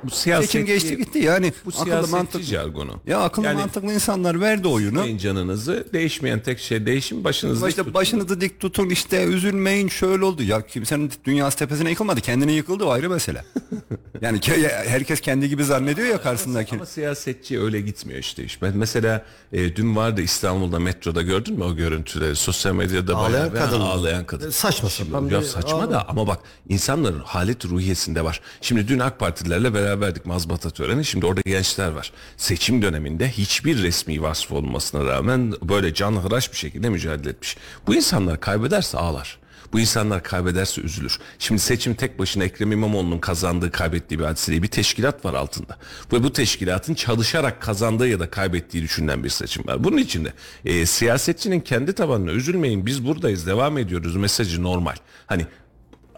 [0.05, 1.53] Bu Seçim geçti gitti yani.
[1.65, 2.43] Bu akıllı siyasetçi mantıklı.
[2.43, 3.01] jargonu.
[3.07, 4.89] Ya akıllı Yani- mantıklı insanlar verdi oyunu.
[4.91, 5.87] Sıkmayın canınızı.
[5.93, 7.95] Değişmeyen tek şey değişim başınızı dik İşte tutun.
[7.95, 10.43] başınızı dik tutun işte üzülmeyin şöyle oldu.
[10.43, 12.21] Ya kimsenin dünyası tepesine yıkılmadı.
[12.21, 13.45] Kendine yıkıldı o ayrı mesele.
[14.21, 16.75] yani ke- herkes kendi gibi zannediyor ya karşısındaki.
[16.77, 18.63] Ama siyasetçi öyle gitmiyor işte iş.
[18.63, 22.37] Ben mesela e, dün vardı İstanbul'da metroda gördün mü o görüntüleri?
[22.37, 24.51] Sosyal medyada Ağlayan bayağı kadın ağlayan kadın.
[24.51, 28.41] Saçma Şimdi, sapan ya bir saçma da ama bak insanların halet ruhiyesinde var.
[28.61, 31.05] Şimdi dün AK Partililerle beraberdik mazbata töreni.
[31.05, 32.13] Şimdi orada gençler var.
[32.37, 37.57] Seçim döneminde hiçbir resmi vasfı olmasına rağmen böyle canhıraş bir şekilde mücadele etmiş.
[37.87, 39.39] Bu insanlar kaybederse ağlar.
[39.73, 41.19] Bu insanlar kaybederse üzülür.
[41.39, 44.63] Şimdi seçim tek başına Ekrem İmamoğlu'nun kazandığı, kaybettiği bir hadise değil.
[44.63, 45.77] Bir teşkilat var altında.
[46.13, 49.85] Ve bu teşkilatın çalışarak kazandığı ya da kaybettiği düşünülen bir seçim var.
[49.85, 50.33] Bunun için de
[50.65, 54.97] e, siyasetçinin kendi tabanına üzülmeyin biz buradayız devam ediyoruz mesajı normal.
[55.27, 55.47] Hani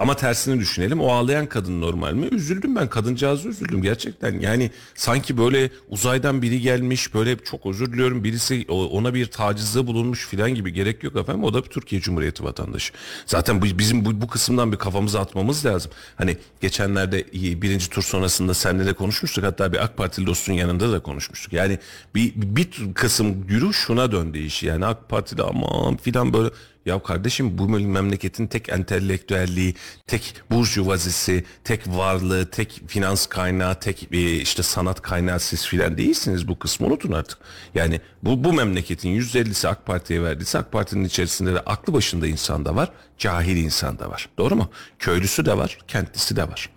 [0.00, 1.00] ama tersini düşünelim.
[1.00, 2.26] O ağlayan kadın normal mi?
[2.26, 2.88] Üzüldüm ben.
[2.88, 4.40] Kadıncağızı üzüldüm gerçekten.
[4.40, 7.14] Yani sanki böyle uzaydan biri gelmiş.
[7.14, 8.24] Böyle çok özür diliyorum.
[8.24, 11.44] Birisi ona bir tacizde bulunmuş filan gibi gerek yok efendim.
[11.44, 12.92] O da bir Türkiye Cumhuriyeti vatandaşı.
[13.26, 15.92] Zaten bizim bu, bu kısımdan bir kafamızı atmamız lazım.
[16.16, 19.44] Hani geçenlerde birinci tur sonrasında seninle de konuşmuştuk.
[19.44, 21.52] Hatta bir AK Partili dostun yanında da konuşmuştuk.
[21.52, 21.78] Yani
[22.14, 24.62] bir, bir kısım yürü şuna döndü iş.
[24.62, 26.50] Yani AK Partili aman filan böyle
[26.86, 29.74] Ya kardeşim bu memleketin tek entelektüelliği,
[30.06, 36.48] tek burjuvazisi, tek varlığı, tek finans kaynağı, tek e, işte sanat kaynağı siz filan değilsiniz.
[36.48, 37.38] Bu kısmı unutun artık.
[37.74, 42.64] Yani bu, bu memleketin %50'si AK Parti'ye verdiyse AK Parti'nin içerisinde de aklı başında insan
[42.64, 44.28] da var, cahil insan da var.
[44.38, 44.70] Doğru mu?
[44.98, 46.70] Köylüsü de var, kentlisi de var.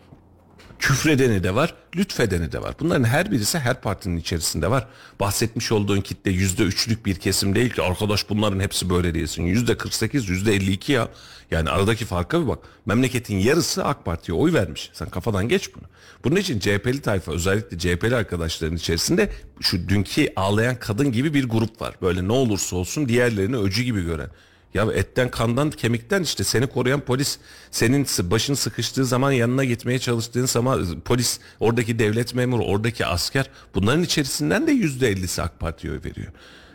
[0.84, 2.76] Küfredeni de var, lütfedeni de var.
[2.80, 4.88] Bunların her birisi her partinin içerisinde var.
[5.20, 9.44] Bahsetmiş olduğun kitle yüzde üçlük bir kesim değil ki arkadaş bunların hepsi böyle değilsin.
[9.44, 11.08] Yüzde 48, yüzde 52 ya.
[11.52, 12.60] Yani aradaki farka bir bak.
[12.86, 14.90] Memleketin yarısı AK Parti'ye oy vermiş.
[14.94, 15.84] Sen kafadan geç bunu.
[16.24, 19.30] Bunun için CHP'li tayfa özellikle CHP'li arkadaşların içerisinde
[19.62, 21.96] şu dünkü ağlayan kadın gibi bir grup var.
[22.02, 24.30] Böyle ne olursa olsun diğerlerini öcü gibi gören.
[24.74, 27.38] Ya etten kandan kemikten işte seni koruyan polis
[27.72, 34.04] senin başın sıkıştığı zaman yanına gitmeye çalıştığın zaman polis oradaki devlet memuru oradaki asker bunların
[34.04, 36.32] içerisinden de yüzde ellisi AK Parti'ye oy veriyor.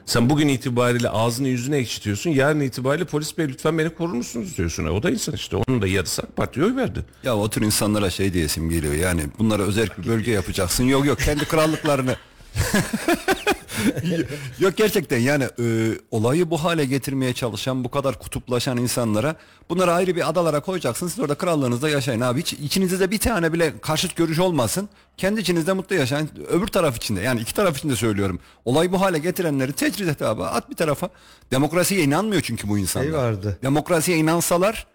[0.06, 4.86] Sen bugün itibariyle ağzını yüzünü ekşitiyorsun yarın itibariyle polis bey lütfen beni korur musunuz diyorsun.
[4.86, 7.04] E, o da insan işte onun da yarısı AK Parti'ye oy verdi.
[7.24, 10.84] Ya o tür insanlara şey diyesim geliyor yani bunlara özel bir bölge yapacaksın.
[10.84, 12.16] Yok yok kendi krallıklarını.
[14.58, 19.36] yok gerçekten yani e, olayı bu hale getirmeye çalışan bu kadar kutuplaşan insanlara
[19.70, 21.08] bunları ayrı bir adalara koyacaksın.
[21.08, 22.40] Siz orada krallığınızda yaşayın abi.
[22.40, 24.88] Hiç içinizde bir tane bile karşıt görüş olmasın.
[25.16, 26.30] Kendi içinizde mutlu yaşayın.
[26.48, 28.40] Öbür taraf içinde yani iki taraf içinde söylüyorum.
[28.64, 30.42] Olayı bu hale getirenleri tecrit et abi.
[30.44, 31.08] At bir tarafa.
[31.50, 33.06] Demokrasiye inanmıyor çünkü bu insanlar.
[33.06, 33.58] Şey vardı.
[33.62, 34.86] Demokrasiye inansalar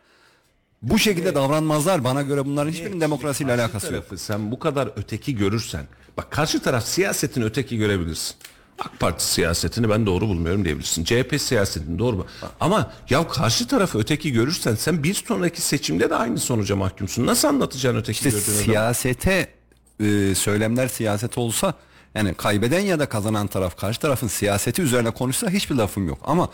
[0.82, 2.04] bu şekilde davranmazlar.
[2.04, 3.94] Bana göre bunların hiçbirinin demokrasiyle Karşı alakası yok.
[3.94, 5.86] tarafı Sen bu kadar öteki görürsen
[6.18, 8.36] bak karşı taraf siyasetini öteki görebilirsin.
[8.80, 11.04] AK Parti siyasetini ben doğru bulmuyorum diyebilirsin.
[11.04, 12.26] CHP siyasetini doğru mu?
[12.60, 17.26] Ama ya karşı tarafı öteki görürsen sen bir sonraki seçimde de aynı sonuca mahkumsun.
[17.26, 18.64] Nasıl anlatacaksın öteki İşte gördüğün adamı?
[18.64, 19.48] siyasete
[20.00, 21.74] e, söylemler siyaset olsa
[22.16, 26.20] yani kaybeden ya da kazanan taraf karşı tarafın siyaseti üzerine konuşsa hiçbir lafım yok.
[26.24, 26.50] Ama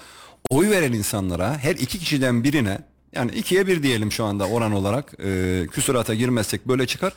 [0.50, 2.80] oy veren insanlara her iki kişiden birine
[3.16, 7.14] yani ikiye bir diyelim şu anda oran olarak e, küsurata girmezsek böyle çıkar.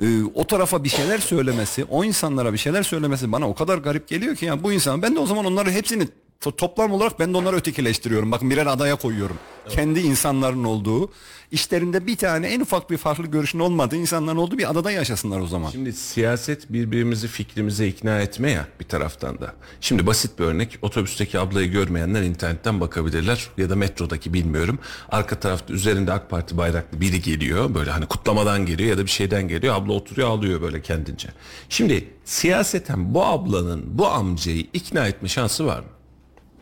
[0.00, 4.08] E, o tarafa bir şeyler söylemesi, o insanlara bir şeyler söylemesi bana o kadar garip
[4.08, 6.08] geliyor ki ya bu insan ben de o zaman onları hepsini
[6.50, 8.32] toplam olarak ben de onları ötekileştiriyorum.
[8.32, 9.36] Bakın birer adaya koyuyorum.
[9.68, 11.10] Kendi insanların olduğu,
[11.50, 15.46] işlerinde bir tane en ufak bir farklı görüşün olmadığı insanların olduğu bir adada yaşasınlar o
[15.46, 15.70] zaman.
[15.70, 19.54] Şimdi siyaset birbirimizi fikrimize ikna etme ya bir taraftan da.
[19.80, 24.78] Şimdi basit bir örnek otobüsteki ablayı görmeyenler internetten bakabilirler ya da metrodaki bilmiyorum.
[25.08, 29.10] Arka tarafta üzerinde AK Parti bayraklı biri geliyor böyle hani kutlamadan geliyor ya da bir
[29.10, 29.74] şeyden geliyor.
[29.74, 31.28] Abla oturuyor ağlıyor böyle kendince.
[31.68, 35.86] Şimdi siyaseten bu ablanın bu amcayı ikna etme şansı var mı?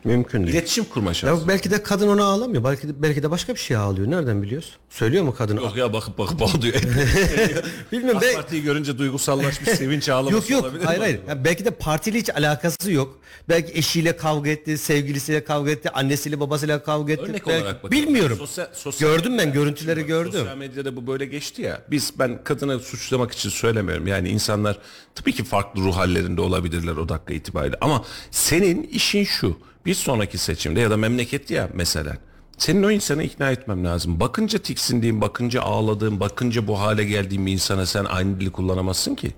[0.05, 0.55] Mümkün değil.
[0.55, 1.43] İletişim kurma şansı.
[1.43, 2.65] Ya belki de kadın ona ağlamıyor.
[2.65, 4.11] Belki de, belki de başka bir şey ağlıyor.
[4.11, 4.77] Nereden biliyoruz?
[4.91, 5.57] Söylüyor mu kadın?
[5.57, 6.75] Yok ya bakıp bakıp ağlıyor.
[7.93, 8.17] Bilmiyorum.
[8.17, 10.62] AK Be- Parti'yi görünce duygusallaşmış sevinç ağlaması yok yok.
[10.65, 11.19] olabilir mi Hayır hayır.
[11.19, 11.31] acaba?
[11.31, 13.19] Ya belki de partiyle hiç alakası yok.
[13.49, 17.23] Belki eşiyle kavga etti, sevgilisiyle kavga etti, annesiyle babasıyla kavga etti.
[17.23, 17.91] Örnek Belki- olarak bakalım.
[18.03, 18.37] Bilmiyorum.
[18.38, 20.33] Sosyal- sosyal- gördüm ben görüntüleri Bak, gördüm.
[20.33, 21.83] Sosyal medyada bu böyle geçti ya.
[21.91, 24.07] Biz ben kadını suçlamak için söylemiyorum.
[24.07, 24.79] Yani insanlar
[25.15, 27.77] tabii ki farklı ruh hallerinde olabilirler o dakika itibariyle.
[27.81, 29.59] Ama senin işin şu.
[29.87, 32.16] Bir sonraki seçimde ya da memleket ya mesela.
[32.59, 34.21] Senin o insanı ikna etmem lazım.
[34.21, 39.33] Bakınca tiksindiğin, bakınca ağladığın, bakınca bu hale geldiğin bir insana sen aynı dili kullanamazsın ki.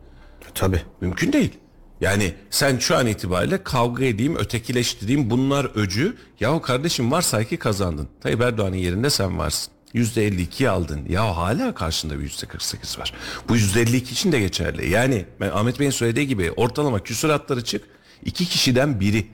[0.55, 0.83] Tabii.
[1.01, 1.53] Mümkün değil.
[2.01, 6.17] Yani sen şu an itibariyle kavga edeyim, ötekileştireyim bunlar öcü.
[6.41, 8.09] Yahu kardeşim varsay ki kazandın.
[8.21, 9.73] Tayyip Erdoğan'ın yerinde sen varsın.
[9.95, 11.01] %52'yi aldın.
[11.09, 13.15] Ya hala karşında bir %48 var.
[13.49, 14.91] Bu %52 için de geçerli.
[14.91, 17.85] Yani ben Ahmet Bey'in söylediği gibi ortalama küsuratları çık.
[18.25, 19.27] iki kişiden biri.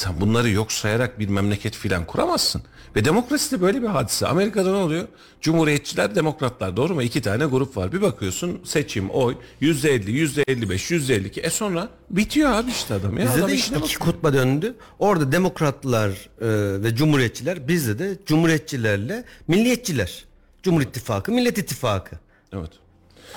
[0.00, 2.62] Sen bunları yok sayarak bir memleket filan kuramazsın.
[2.96, 4.26] Ve demokrasi de böyle bir hadise.
[4.26, 5.08] Amerika'da ne oluyor?
[5.40, 7.02] Cumhuriyetçiler, demokratlar doğru mu?
[7.02, 7.92] İki tane grup var.
[7.92, 11.40] Bir bakıyorsun seçim, oy yüzde elli, yüzde elli beş, yüzde elli iki.
[11.40, 13.18] E sonra bitiyor abi işte adam.
[13.18, 14.00] Ya Bizde adam de işine iki bakıyor.
[14.12, 14.74] kutba döndü.
[14.98, 20.24] Orada demokratlar e, ve cumhuriyetçiler, bizde de cumhuriyetçilerle milliyetçiler.
[20.62, 22.16] Cumhur İttifakı, Millet İttifakı.
[22.52, 22.70] Evet.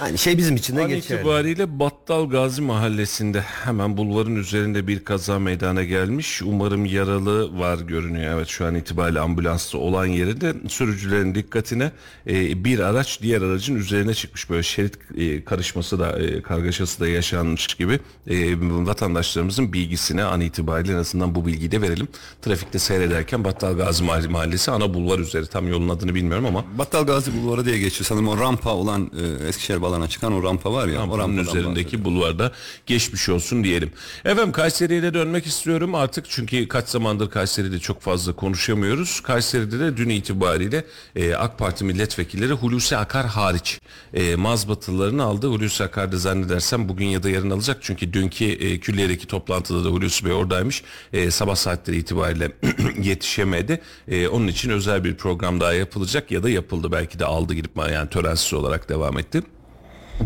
[0.01, 1.19] Aynı şey bizim için de An geçerli.
[1.19, 6.41] itibariyle Battal Gazi mahallesinde hemen bulvarın üzerinde bir kaza meydana gelmiş.
[6.41, 8.35] Umarım yaralı var görünüyor.
[8.35, 11.91] Evet şu an itibariyle ambulanslı olan yerinde sürücülerin dikkatine
[12.27, 14.49] e, bir araç diğer aracın üzerine çıkmış.
[14.49, 17.99] Böyle şerit e, karışması da e, kargaşası da yaşanmış gibi.
[18.27, 22.07] E, vatandaşlarımızın bilgisine an itibariyle en azından bu bilgiyi de verelim.
[22.41, 27.31] Trafikte seyrederken Battal Gazi Mahallesi ana bulvar üzeri tam yolun adını bilmiyorum ama Battal Gazi
[27.43, 30.99] Bulvarı diye geçiyor sanırım o rampa olan e, Eskişehir Keşkerbalan'a çıkan o rampa var ya.
[30.99, 32.05] o Rampanın üzerindeki bahsediyorum.
[32.05, 32.51] bulvarda
[32.85, 33.91] geçmiş olsun diyelim.
[34.25, 39.21] Efendim Kayseri'ye de dönmek istiyorum artık çünkü kaç zamandır Kayseri'de çok fazla konuşamıyoruz.
[39.21, 43.79] Kayseri'de de dün itibariyle e, AK Parti milletvekilleri Hulusi Akar hariç
[44.13, 45.47] e, mazbatılılarını aldı.
[45.47, 49.89] Hulusi Akar da zannedersem bugün ya da yarın alacak çünkü dünkü e, külliyedeki toplantıda da
[49.89, 50.83] Hulusi Bey oradaymış.
[51.13, 52.51] E, sabah saatleri itibariyle
[53.01, 53.81] yetişemedi.
[54.07, 57.77] E, onun için özel bir program daha yapılacak ya da yapıldı belki de aldı gidip
[57.77, 59.43] yani törensiz olarak devam etti.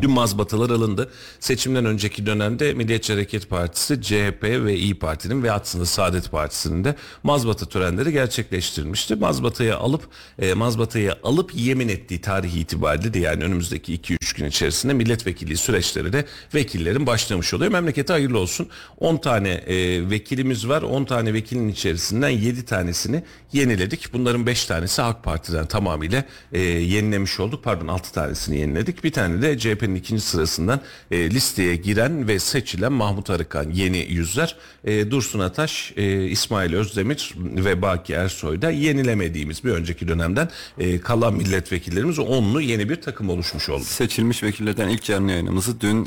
[0.01, 1.09] Dün mazbatalar alındı.
[1.39, 6.95] Seçimden önceki dönemde Milliyetçi Hareket Partisi, CHP ve İyi Parti'nin ve aslında Saadet Partisi'nin de
[7.23, 9.15] mazbata törenleri gerçekleştirilmişti.
[9.15, 10.01] Mazbatayı alıp
[10.39, 16.13] e, mazbatayı alıp yemin ettiği tarih itibariyle de yani önümüzdeki 2-3 gün içerisinde milletvekilliği süreçleri
[16.13, 17.71] de vekillerin başlamış oluyor.
[17.71, 18.69] Memlekete hayırlı olsun.
[18.97, 20.81] 10 tane e, vekilimiz var.
[20.81, 23.23] 10 tane vekilin içerisinden 7 tanesini
[23.53, 24.13] yeniledik.
[24.13, 26.23] Bunların 5 tanesi AK Parti'den tamamıyla
[26.53, 27.63] e, yenilemiş olduk.
[27.63, 29.03] Pardon 6 tanesini yeniledik.
[29.03, 30.79] Bir tane de CHP'nin ikinci sırasından
[31.11, 34.55] e, listeye giren ve seçilen Mahmut Arıkan yeni yüzler.
[34.83, 41.33] E, Dursun Ataş, e, İsmail Özdemir ve Baki Ersoy'da yenilemediğimiz bir önceki dönemden e, kalan
[41.33, 43.83] milletvekillerimiz onlu yeni bir takım oluşmuş oldu.
[43.83, 46.05] Seçilmiş vekillerden ilk canlı yayınımızı dün e,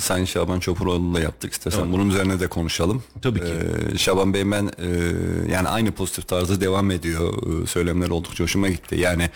[0.00, 1.52] Sayın Şaban Çopuroğlu'yla yaptık.
[1.52, 3.02] İstersen bunun üzerine de konuşalım.
[3.22, 3.52] Tabii ki.
[3.94, 4.88] E, Şaban Bey ben e,
[5.52, 7.62] yani aynı pozitif tarzı devam ediyor.
[7.62, 8.96] E, söylemler oldukça hoşuma gitti.
[8.98, 9.30] Yani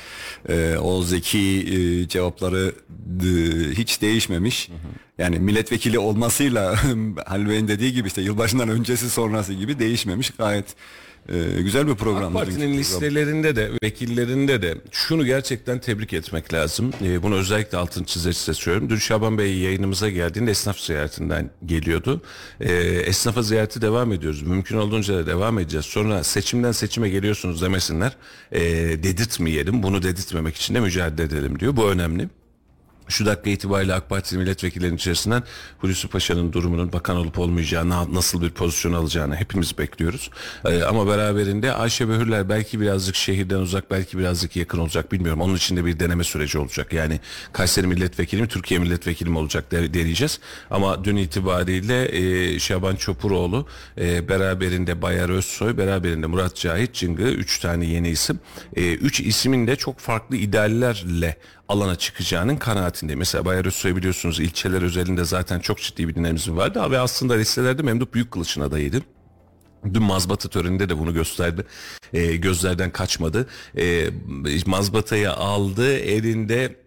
[0.49, 2.73] e, o zeki e, cevapları
[3.21, 4.71] e, hiç değişmemiş.
[5.19, 6.77] Yani milletvekili olmasıyla
[7.27, 10.31] Halil Bey'in dediği gibi işte yılbaşından öncesi sonrası gibi değişmemiş.
[10.31, 10.67] Gayet
[11.29, 12.37] e, güzel bir program.
[12.37, 16.93] AK Parti'nin listelerinde de vekillerinde de şunu gerçekten tebrik etmek lazım.
[17.03, 18.91] Ee, bunu özellikle altını çizerek size söylüyorum.
[18.91, 22.23] Dün Şaban Bey yayınımıza geldiğinde esnaf ziyaretinden geliyordu.
[22.61, 24.43] Ee, esnafa ziyareti devam ediyoruz.
[24.43, 25.87] Mümkün olduğunca da devam edeceğiz.
[25.87, 28.17] Sonra seçimden seçime geliyorsunuz demesinler.
[28.53, 28.63] Ee,
[29.03, 29.83] dedirtmeyelim.
[29.83, 31.77] Bunu dedirtmemek için de mücadele edelim diyor.
[31.77, 32.29] Bu önemli.
[33.09, 35.43] Şu dakika itibariyle AK Parti milletvekillerinin içerisinden
[35.79, 40.31] Hulusi Paşa'nın durumunun bakan olup olmayacağını, nasıl bir pozisyon alacağını hepimiz bekliyoruz.
[40.65, 45.41] Ee, ama beraberinde Ayşe Behürler belki birazcık şehirden uzak, belki birazcık yakın olacak bilmiyorum.
[45.41, 46.93] Onun için de bir deneme süreci olacak.
[46.93, 47.21] Yani
[47.53, 50.41] Kayseri milletvekili mi, Türkiye milletvekili mi olacak de, deneyeceğiz.
[50.71, 53.67] Ama dün itibariyle e, Şaban Çopuroğlu,
[53.99, 58.41] e, beraberinde Bayar Özsoy, beraberinde Murat Cahit Cıngı, üç tane yeni isim.
[58.77, 61.37] E, üç ismin de çok farklı ideallerle
[61.69, 63.15] alana çıkacağının kanaatinde.
[63.15, 67.83] Mesela Bayar Özsoy biliyorsunuz ilçeler özelinde zaten çok ciddi bir dinamizm vardı ve aslında listelerde
[67.83, 69.03] Memduh Büyükkılıç'ın adayıydı.
[69.95, 71.65] Dün mazbata töreninde de bunu gösterdi.
[72.13, 73.47] Ee, gözlerden kaçmadı.
[73.79, 74.11] Ee,
[74.67, 76.86] mazbatayı aldı elinde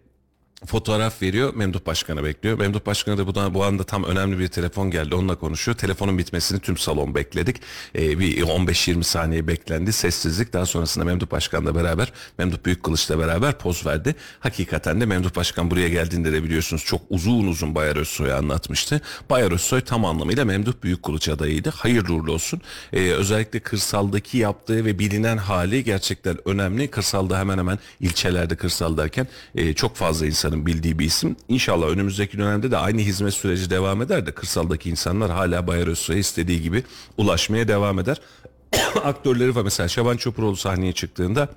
[0.66, 1.54] fotoğraf veriyor.
[1.54, 2.58] Memduh Başkan'a bekliyor.
[2.58, 5.14] Memduh Başkan'a da bu, bu anda tam önemli bir telefon geldi.
[5.14, 5.76] Onunla konuşuyor.
[5.76, 7.56] Telefonun bitmesini tüm salon bekledik.
[7.94, 9.92] Ee, bir 15-20 saniye beklendi.
[9.92, 10.52] Sessizlik.
[10.52, 14.14] Daha sonrasında Memduh Başkan'la beraber, Memduh Büyükkılıç'la beraber poz verdi.
[14.40, 19.00] Hakikaten de Memduh Başkan buraya geldiğinde de biliyorsunuz çok uzun uzun Bayar Özsoy'u anlatmıştı.
[19.30, 21.70] Bayar Özsoy tam anlamıyla Memduh Büyükkılıç adayıydı.
[21.70, 22.60] Hayırlı uğurlu olsun.
[22.92, 26.88] Ee, özellikle kırsaldaki yaptığı ve bilinen hali gerçekten önemli.
[26.88, 31.36] Kırsalda hemen hemen ilçelerde kırsal derken e, çok fazla insan insanın bildiği bir isim.
[31.48, 36.18] İnşallah önümüzdeki dönemde de aynı hizmet süreci devam eder de kırsaldaki insanlar hala Bayar Özsoy'a
[36.18, 36.84] istediği gibi
[37.16, 38.20] ulaşmaya devam eder.
[39.04, 41.48] Aktörleri var mesela Şaban Çopuroğlu sahneye çıktığında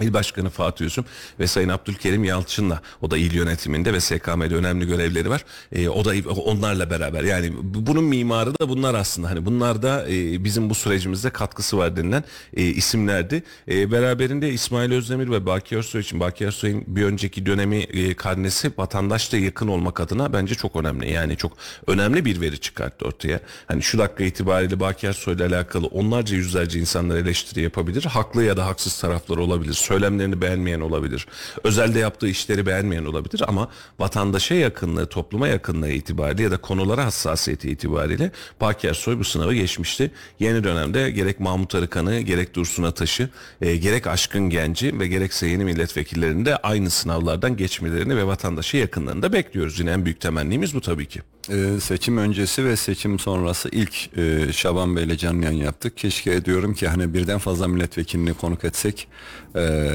[0.00, 1.04] İl Başkanı Fatih Üzüm
[1.40, 5.44] ve Sayın Abdülkerim Yalçın'la o da il yönetiminde ve SKM'de önemli görevleri var.
[5.72, 10.44] E, o da onlarla beraber yani bunun mimarı da bunlar aslında hani bunlar da e,
[10.44, 12.24] bizim bu sürecimizde katkısı var denilen
[12.56, 13.42] e, isimlerdi.
[13.68, 18.72] E, beraberinde İsmail Özdemir ve Baki Ersoy için Baki Ersoy'un bir önceki dönemi e, karnesi
[18.78, 21.12] vatandaşla yakın olmak adına bence çok önemli.
[21.12, 21.52] Yani çok
[21.86, 23.40] önemli bir veri çıkarttı ortaya.
[23.66, 28.02] Hani şu dakika itibariyle Baki Ersoy alakalı onlarca yüzlerce insanlar eleştiri yapabilir.
[28.02, 31.26] Haklı ya da haksız taraflar olabilir söylemlerini beğenmeyen olabilir.
[31.64, 33.68] Özelde yaptığı işleri beğenmeyen olabilir ama
[33.98, 40.10] vatandaşa yakınlığı, topluma yakınlığı itibariyle ya da konulara hassasiyeti itibariyle Baki Ersoy bu sınavı geçmişti.
[40.40, 43.28] Yeni dönemde gerek Mahmut Arıkan'ı, gerek Dursun Ataş'ı,
[43.60, 49.22] e, gerek Aşkın Genci ve gerekse yeni milletvekillerinin de aynı sınavlardan geçmelerini ve vatandaşa yakınlığını
[49.22, 49.80] da bekliyoruz.
[49.80, 51.22] Yine en büyük temennimiz bu tabii ki.
[51.50, 55.96] Ee, seçim öncesi ve seçim sonrası ilk e, Şaban Bey'le canlı yayın yaptık.
[55.96, 59.08] Keşke diyorum ki hani birden fazla milletvekilini konuk etsek.
[59.56, 59.90] E,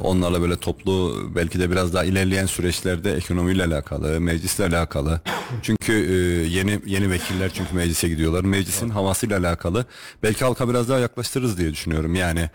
[0.00, 5.20] onlarla böyle toplu belki de biraz daha ilerleyen süreçlerde ekonomiyle alakalı, meclisle alakalı
[5.62, 6.14] Çünkü e,
[6.48, 8.44] yeni yeni vekiller çünkü meclise gidiyorlar.
[8.44, 9.84] Meclisin havasıyla alakalı.
[10.22, 12.14] Belki halka biraz daha yaklaştırırız diye düşünüyorum.
[12.14, 12.50] Yani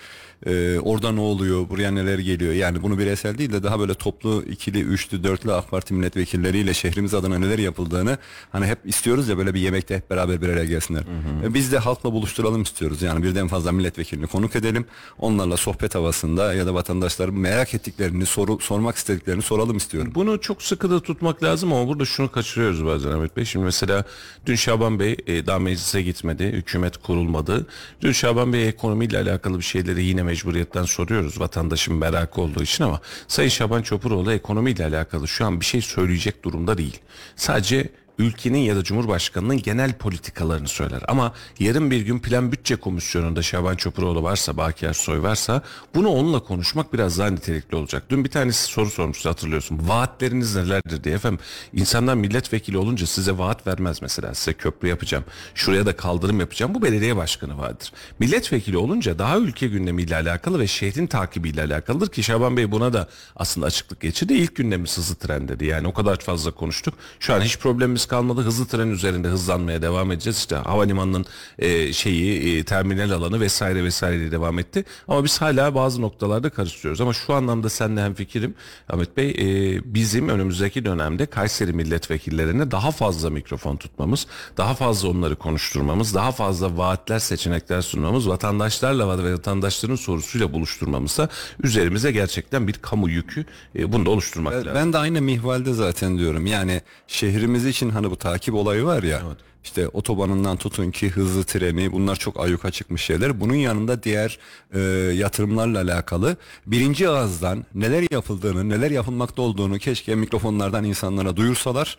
[0.45, 2.53] e, orada ne oluyor, buraya neler geliyor.
[2.53, 7.13] Yani bunu bireysel değil de daha böyle toplu ikili, üçlü, dörtlü AK Parti milletvekilleriyle şehrimiz
[7.13, 8.17] adına neler yapıldığını
[8.51, 11.03] hani hep istiyoruz ya böyle bir yemekte hep beraber bir araya gelsinler.
[11.45, 13.01] E, Biz de halkla buluşturalım istiyoruz.
[13.01, 14.85] Yani birden fazla milletvekilini konuk edelim.
[15.19, 20.11] Onlarla sohbet havasında ya da vatandaşların merak ettiklerini, soru, sormak istediklerini soralım istiyorum.
[20.15, 23.45] Bunu çok sıkı da tutmak lazım ama burada şunu kaçırıyoruz bazen Ahmet Bey.
[23.45, 24.03] Şimdi mesela
[24.45, 27.67] dün Şaban Bey e, daha meclise gitmedi, hükümet kurulmadı.
[28.01, 33.01] Dün Şaban Bey ekonomiyle alakalı bir şeyleri yine mecburiyetten soruyoruz vatandaşın merakı olduğu için ama
[33.27, 36.99] Sayın Şaban Çopuroğlu ekonomiyle alakalı şu an bir şey söyleyecek durumda değil.
[37.35, 41.01] Sadece ülkenin ya da Cumhurbaşkanı'nın genel politikalarını söyler.
[41.07, 45.61] Ama yarın bir gün Plan Bütçe Komisyonu'nda Şaban Çopuroğlu varsa, Baki Ersoy varsa
[45.95, 48.03] bunu onunla konuşmak biraz daha nitelikli olacak.
[48.09, 49.79] Dün bir tanesi soru sormuştu hatırlıyorsun.
[49.87, 51.15] Vaatleriniz nelerdir diye.
[51.15, 51.39] Efendim
[51.73, 54.33] insanlar milletvekili olunca size vaat vermez mesela.
[54.33, 55.23] Size köprü yapacağım,
[55.55, 56.75] şuraya da kaldırım yapacağım.
[56.75, 57.91] Bu belediye başkanı vaadidir.
[58.19, 63.07] Milletvekili olunca daha ülke gündemiyle alakalı ve şehrin takibiyle alakalıdır ki Şaban Bey buna da
[63.35, 64.33] aslında açıklık geçirdi.
[64.33, 65.65] İlk gündemimiz hızlı tren dedi.
[65.65, 66.93] Yani o kadar fazla konuştuk.
[67.19, 68.41] Şu an hiç problemimiz kalmadı.
[68.41, 70.37] Hızlı tren üzerinde hızlanmaya devam edeceğiz.
[70.37, 71.25] İşte havalimanının
[71.59, 74.85] e, şeyi, e, terminal alanı vesaire vesaire diye devam etti.
[75.07, 77.01] Ama biz hala bazı noktalarda karıştırıyoruz.
[77.01, 78.55] Ama şu anlamda seninle hemfikirim.
[78.89, 84.27] Ahmet Bey e, bizim önümüzdeki dönemde Kayseri milletvekillerine daha fazla mikrofon tutmamız,
[84.57, 91.29] daha fazla onları konuşturmamız, daha fazla vaatler, seçenekler sunmamız, vatandaşlarla ve vatandaşların sorusuyla buluşturmamızda
[91.63, 93.45] üzerimize gerçekten bir kamu yükü
[93.75, 94.71] e, bunu da oluşturmak lazım.
[94.75, 96.45] Ben de aynı mihvalde zaten diyorum.
[96.45, 99.21] Yani şehrimiz için hani bu takip olayı var ya.
[99.63, 103.39] İşte otobanından tutun ki hızlı treni bunlar çok ayyuka çıkmış şeyler.
[103.39, 104.39] Bunun yanında diğer
[104.73, 104.79] e,
[105.13, 111.97] yatırımlarla alakalı birinci ağızdan neler yapıldığını, neler yapılmakta olduğunu keşke mikrofonlardan insanlara duyursalar.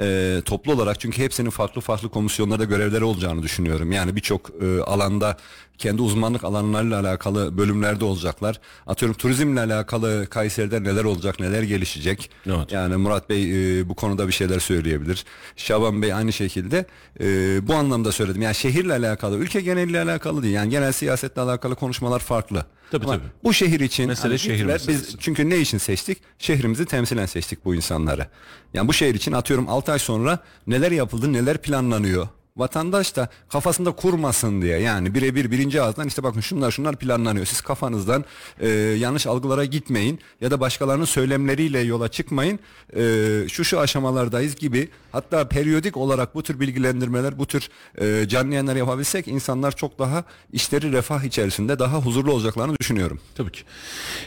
[0.00, 3.92] E, toplu olarak çünkü hepsinin farklı farklı komisyonlarda görevleri olacağını düşünüyorum.
[3.92, 5.36] Yani birçok e, alanda
[5.80, 8.60] kendi uzmanlık alanlarıyla alakalı bölümlerde olacaklar.
[8.86, 12.30] Atıyorum turizmle alakalı Kayseri'de neler olacak, neler gelişecek.
[12.46, 12.72] Evet.
[12.72, 15.24] Yani Murat Bey e, bu konuda bir şeyler söyleyebilir.
[15.56, 16.86] Şaban Bey aynı şekilde
[17.20, 17.26] e,
[17.68, 18.42] bu anlamda söyledim.
[18.42, 20.54] Yani şehirle alakalı, ülke geneliyle alakalı değil.
[20.54, 22.64] Yani genel siyasetle alakalı konuşmalar farklı.
[22.90, 23.28] Tabii, Ama tabii.
[23.44, 24.82] Bu şehir için Mesele hani şehir gittiler.
[24.88, 26.18] Biz çünkü ne için seçtik?
[26.38, 28.26] Şehrimizi temsilen seçtik bu insanları.
[28.74, 32.28] Yani bu şehir için atıyorum 6 ay sonra neler yapıldı, neler planlanıyor.
[32.60, 37.46] Vatandaş da kafasında kurmasın diye yani birebir birinci ağızdan işte bakın şunlar şunlar planlanıyor.
[37.46, 38.24] Siz kafanızdan
[38.60, 42.58] e, yanlış algılara gitmeyin ya da başkalarının söylemleriyle yola çıkmayın.
[42.96, 48.52] E, şu şu aşamalardayız gibi hatta periyodik olarak bu tür bilgilendirmeler bu tür e, canlı
[48.52, 53.20] yayınlar yapabilsek insanlar çok daha işleri refah içerisinde daha huzurlu olacaklarını düşünüyorum.
[53.34, 53.62] Tabii ki.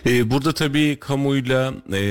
[0.06, 2.02] Ee, burada tabii kamuyla e,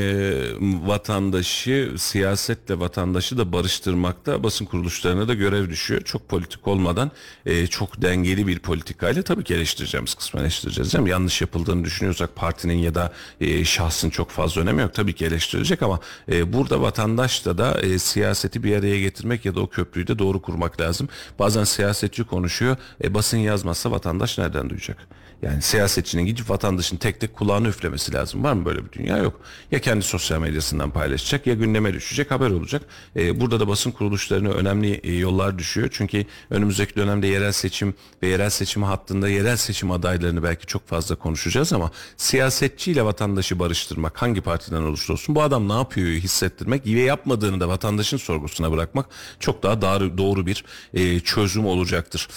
[0.87, 6.01] vatandaşı, siyasetle vatandaşı da barıştırmakta basın kuruluşlarına da görev düşüyor.
[6.01, 7.11] Çok politik olmadan
[7.47, 10.93] e, çok dengeli bir politikayla tabii ki eleştireceğimiz kısmen eleştireceğiz.
[10.93, 11.07] Değil?
[11.07, 14.95] Yanlış yapıldığını düşünüyorsak partinin ya da e, şahsın çok fazla önemi yok.
[14.95, 16.01] Tabii ki eleştirilecek ama
[16.33, 20.43] e, burada vatandaşla da e, siyaseti bir araya getirmek ya da o köprüyü de doğru
[20.43, 21.09] kurmak lazım.
[21.39, 22.77] Bazen siyasetçi konuşuyor.
[23.05, 25.09] E, basın yazmazsa vatandaş nereden duyacak?
[25.43, 28.45] Yani siyasetçinin gidip vatandaşın tek tek kulağını üflemesi lazım.
[28.45, 29.17] Var mı böyle bir dünya?
[29.17, 29.41] Yok.
[29.71, 32.83] Ya kendi sosyal medyasından paylaşacak ya gündeme düşecek haber olacak.
[33.17, 35.89] Ee, burada da basın kuruluşlarına önemli e, yollar düşüyor.
[35.93, 41.15] Çünkü önümüzdeki dönemde yerel seçim ve yerel seçim hattında yerel seçim adaylarını belki çok fazla
[41.15, 47.01] konuşacağız ama siyasetçiyle vatandaşı barıştırmak hangi partiden olursa olsun bu adam ne yapıyor hissettirmek ve
[47.01, 48.17] yapmadığını da vatandaşın
[48.53, 49.07] sorgusuna bırakmak
[49.41, 52.29] çok daha doğru, doğru bir e, çözüm olacaktır.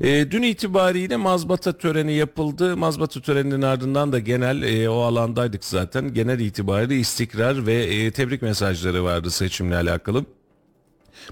[0.00, 2.76] E, dün itibariyle mazbata töreni yapıldı.
[2.76, 6.14] Mazbata töreninin ardından da genel e, o alandaydık zaten.
[6.14, 10.24] Genel itibariyle istikrar ve e, tebrik mesajları vardı seçimle alakalı.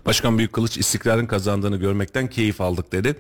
[0.07, 3.17] Başkan Büyükkılıç istikrarın kazandığını görmekten keyif aldık dedi.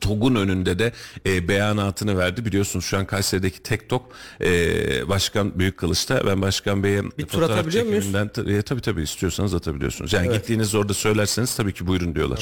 [0.00, 0.92] TOG'un önünde de
[1.26, 2.44] e, beyanatını verdi.
[2.44, 4.02] Biliyorsunuz şu an Kayseri'deki tek TOG
[4.40, 6.26] e, Başkan Büyükkılıç'ta.
[6.26, 8.04] Ben Başkan Bey'e tur fotoğraf atabiliyor muyuz?
[8.58, 10.12] E, tabii tabii istiyorsanız atabiliyorsunuz.
[10.12, 12.38] Yani gittiğiniz orada söylerseniz tabii ki buyurun diyorlar.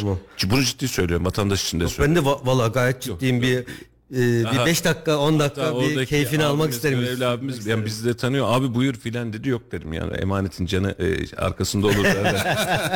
[0.50, 1.26] Bunu ciddi söylüyorum.
[1.26, 2.24] Vatandaş için de söylüyorum.
[2.24, 3.64] Ben de va- valla gayet ciddiyim bir
[4.12, 4.16] e,
[4.52, 7.00] bir 5 dakika 10 dakika bir keyfini almak isterim.
[7.00, 8.46] Görevli abimiz yani bizi de tanıyor.
[8.48, 10.12] Abi buyur filan dedi yok dedim yani.
[10.16, 12.04] Emanetin canı e, arkasında olur.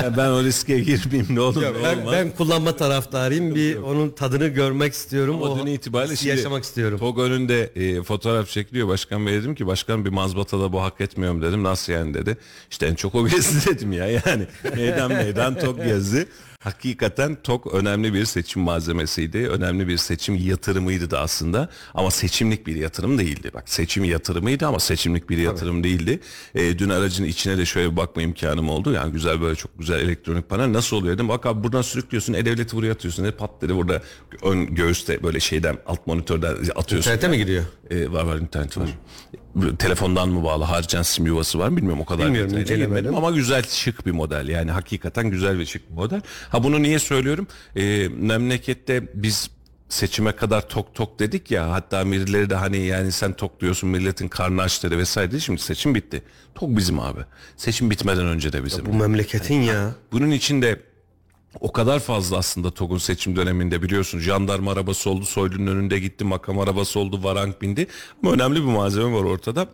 [0.04, 2.12] Yani ben o riske girmeyeyim ne olur ne Ben, olmaz.
[2.12, 3.54] ben kullanma taraftarıyım.
[3.54, 5.34] Bir onun tadını görmek istiyorum.
[5.42, 6.98] Ama o dün itibariyle şimdi yaşamak istiyorum.
[6.98, 8.88] TOG önünde e, fotoğraf çekiliyor.
[8.88, 11.62] Başkan Bey dedim ki başkan bir mazbatada bu hak etmiyorum dedim.
[11.64, 12.36] Nasıl yani dedi.
[12.70, 14.46] İşte en çok o gezdi dedim ya yani.
[14.76, 16.26] Meydan meydan TOG gezdi.
[16.64, 19.38] Hakikaten TOK önemli bir seçim malzemesiydi.
[19.38, 21.68] Önemli bir seçim yatırımıydı da aslında.
[21.94, 23.50] Ama seçimlik bir yatırım değildi.
[23.54, 26.20] Bak seçim yatırımıydı ama seçimlik bir yatırım değildi.
[26.54, 28.92] Ee, dün aracın içine de şöyle bir bakma imkanım oldu.
[28.92, 30.72] Yani güzel böyle çok güzel elektronik panel.
[30.72, 31.28] Nasıl oluyor dedim.
[31.28, 32.34] Bak abi buradan sürüklüyorsun.
[32.34, 33.24] E-Devlet'i buraya atıyorsun.
[33.24, 34.02] E pat dedi burada
[34.42, 37.10] ön göğüste böyle şeyden alt monitörden atıyorsun.
[37.10, 37.64] İnternete mi giriyor?
[37.90, 38.88] Ee, var var internet var.
[39.78, 43.14] Telefondan mı bağlı harcan sim yuvası var mı bilmiyorum o kadar Bilmiyorum, incelemedim.
[43.14, 46.20] ama güzel şık bir model yani hakikaten güzel ve şık bir model.
[46.48, 47.46] Ha bunu niye söylüyorum?
[47.76, 49.50] Ee, memlekette biz
[49.88, 54.28] seçime kadar tok tok dedik ya hatta birileri de hani yani sen tok diyorsun milletin
[54.28, 55.40] karnı aç dedi vesaire dedi.
[55.40, 56.22] Şimdi seçim bitti.
[56.54, 57.20] Tok bizim abi.
[57.56, 58.86] Seçim bitmeden önce de bizim.
[58.86, 59.90] Bu memleketin ya.
[60.12, 60.80] Bunun içinde
[61.60, 66.58] o kadar fazla aslında TOG'un seçim döneminde biliyorsun jandarma arabası oldu Soylu'nun önünde gitti makam
[66.58, 67.86] arabası oldu varank bindi
[68.22, 69.66] ama önemli bir malzeme var ortada.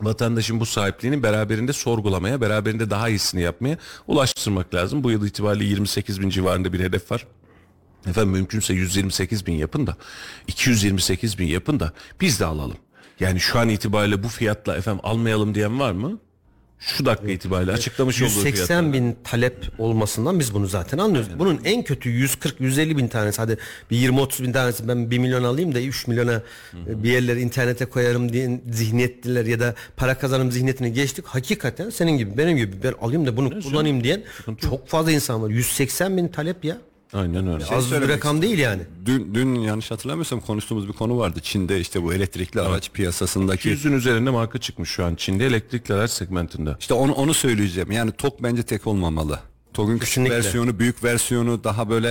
[0.00, 5.04] Vatandaşın bu sahipliğini beraberinde sorgulamaya, beraberinde daha iyisini yapmaya ulaştırmak lazım.
[5.04, 7.26] Bu yıl itibariyle 28 bin civarında bir hedef var.
[8.06, 9.96] Efendim mümkünse 128 bin yapın da
[10.48, 12.76] 228 bin yapın da biz de alalım.
[13.20, 16.18] Yani şu an itibariyle bu fiyatla efendim almayalım diyen var mı?
[16.80, 18.92] Şu dakika itibariyle açıklamış olduğu 180 fiyatlar.
[18.92, 21.30] bin talep olmasından biz bunu zaten anlıyoruz.
[21.38, 23.58] Bunun en kötü 140-150 bin tanesi hadi
[23.90, 26.42] bir 20-30 bin tanesi ben 1 milyon alayım da 3 milyona
[26.88, 31.26] e, bir yerleri internete koyarım diye zihniyetliler ya da para kazanım zihniyetine geçtik.
[31.26, 34.22] Hakikaten senin gibi benim gibi ben alayım da bunu kullanayım diyen
[34.60, 35.48] çok fazla insan var.
[35.50, 36.76] 180 bin talep ya.
[37.12, 37.64] Aynen öyle.
[37.66, 38.82] Az bir rakam değil yani.
[39.06, 41.40] Dün, dün yanlış hatırlamıyorsam konuştuğumuz bir konu vardı.
[41.42, 46.10] Çin'de işte bu elektrikli araç piyasasındaki 200'ün üzerinde marka çıkmış şu an Çin'de elektrikli araç
[46.10, 46.76] segmentinde.
[46.80, 47.90] İşte onu onu söyleyeceğim.
[47.92, 49.38] Yani TOG bence tek olmamalı.
[49.74, 50.36] TOG'un küçük Kesinlikle.
[50.36, 52.08] versiyonu, büyük versiyonu daha böyle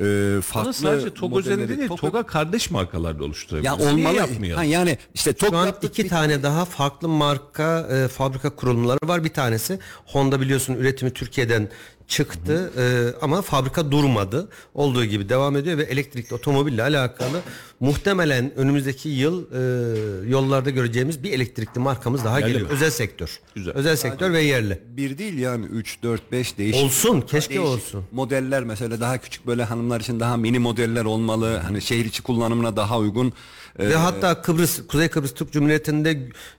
[0.00, 3.80] e, farklı Ama sadece TOG üzerinde değil, TOG- TOG'a kardeş markalarda oluşturabiliriz.
[3.80, 4.14] ya olmalı.
[4.16, 4.56] yapmayalım?
[4.58, 8.50] Ha, yani işte TOG Şu an yaptık, iki bir- tane daha farklı marka e, fabrika
[8.50, 9.24] kurulumları var.
[9.24, 11.68] Bir tanesi Honda biliyorsun üretimi Türkiye'den
[12.10, 12.84] çıktı e,
[13.24, 14.48] ama fabrika durmadı.
[14.74, 17.40] Olduğu gibi devam ediyor ve elektrikli otomobille alakalı
[17.80, 22.68] muhtemelen önümüzdeki yıl e, yollarda göreceğimiz bir elektrikli markamız daha Geldi geliyor.
[22.70, 22.74] mi?
[22.74, 23.40] Özel sektör.
[23.54, 23.74] Güzel.
[23.74, 24.80] Özel sektör ve yerli.
[24.96, 26.84] bir değil yani 3 4 5 değişik.
[26.84, 28.04] Olsun, keşke değişik olsun.
[28.12, 31.56] Modeller mesela daha küçük böyle hanımlar için daha mini modeller olmalı.
[31.66, 33.32] Hani şehir içi kullanımına daha uygun.
[33.78, 36.10] E, Ve hatta Kıbrıs, Kuzey Kıbrıs Türk Cumhuriyeti'nde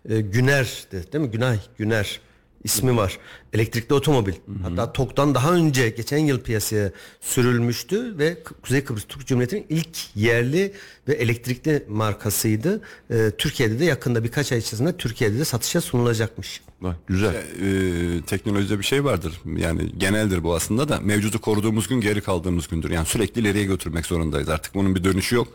[0.09, 1.31] e, Güner'di değil mi?
[1.31, 2.19] Günay, Güner
[2.63, 3.17] ismi var.
[3.53, 4.33] Elektrikli otomobil.
[4.63, 6.91] Hatta TOK'tan daha önce geçen yıl piyasaya
[7.21, 10.73] sürülmüştü ve Kuzey Kıbrıs Türk Cumhuriyeti'nin ilk yerli
[11.07, 12.81] ve elektrikli markasıydı.
[13.09, 16.61] E, Türkiye'de de yakında birkaç ay içerisinde Türkiye'de de satışa sunulacakmış.
[16.81, 17.33] Bak, güzel.
[17.35, 19.41] e, teknolojide bir şey vardır.
[19.57, 22.91] Yani geneldir bu aslında da mevcudu koruduğumuz gün geri kaldığımız gündür.
[22.91, 24.49] Yani sürekli ileriye götürmek zorundayız.
[24.49, 25.47] Artık bunun bir dönüşü yok.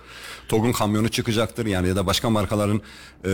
[0.48, 2.80] TOG'un kamyonu çıkacaktır yani ya da başka markaların
[3.24, 3.30] e,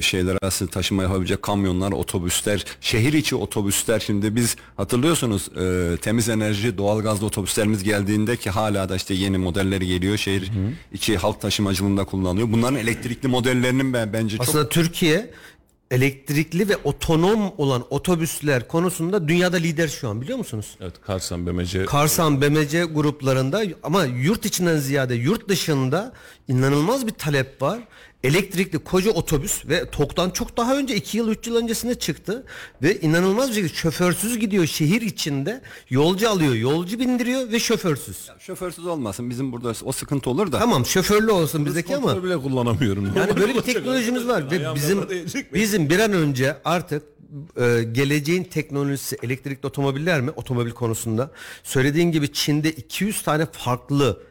[0.00, 3.36] şeyler arası taşıma yapabilecek kamyonlar, otobüsler, şehir içi
[3.80, 4.00] otobüsler.
[4.00, 9.86] Şimdi biz hatırlıyorsunuz e, temiz enerji, doğalgazlı otobüslerimiz geldiğinde ki hala da işte yeni modelleri
[9.86, 10.16] geliyor.
[10.16, 10.50] Şehir
[10.92, 12.52] içi halk taşımacılığında kullanılıyor.
[12.52, 15.30] Bunların elektrikli modellerinin ben bence çok Aslında Türkiye
[15.90, 20.76] elektrikli ve otonom olan otobüsler konusunda dünyada lider şu an biliyor musunuz?
[20.80, 26.12] Evet Karsan BMC Karsan, BMC gruplarında ama yurt içinden ziyade yurt dışında
[26.48, 27.80] inanılmaz bir talep var.
[28.24, 32.44] Elektrikli koca otobüs ve TOK'tan çok daha önce 2 yıl 3 yıl öncesinde çıktı
[32.82, 35.60] ve inanılmaz bir şekilde şoförsüz gidiyor şehir içinde
[35.90, 38.30] yolcu alıyor yolcu bindiriyor ve şoförsüz.
[38.38, 39.30] şoförsüz olmasın.
[39.30, 40.58] Bizim burada o sıkıntı olur da.
[40.58, 43.12] Tamam şoförlü olsun bizdeki ama bile kullanamıyorum.
[43.16, 45.08] yani böyle bir teknolojimiz var ve bizim
[45.54, 47.02] bizim bir an önce artık
[47.56, 51.30] e, geleceğin teknolojisi elektrikli otomobiller mi otomobil konusunda
[51.62, 54.22] söylediğin gibi Çin'de 200 tane farklı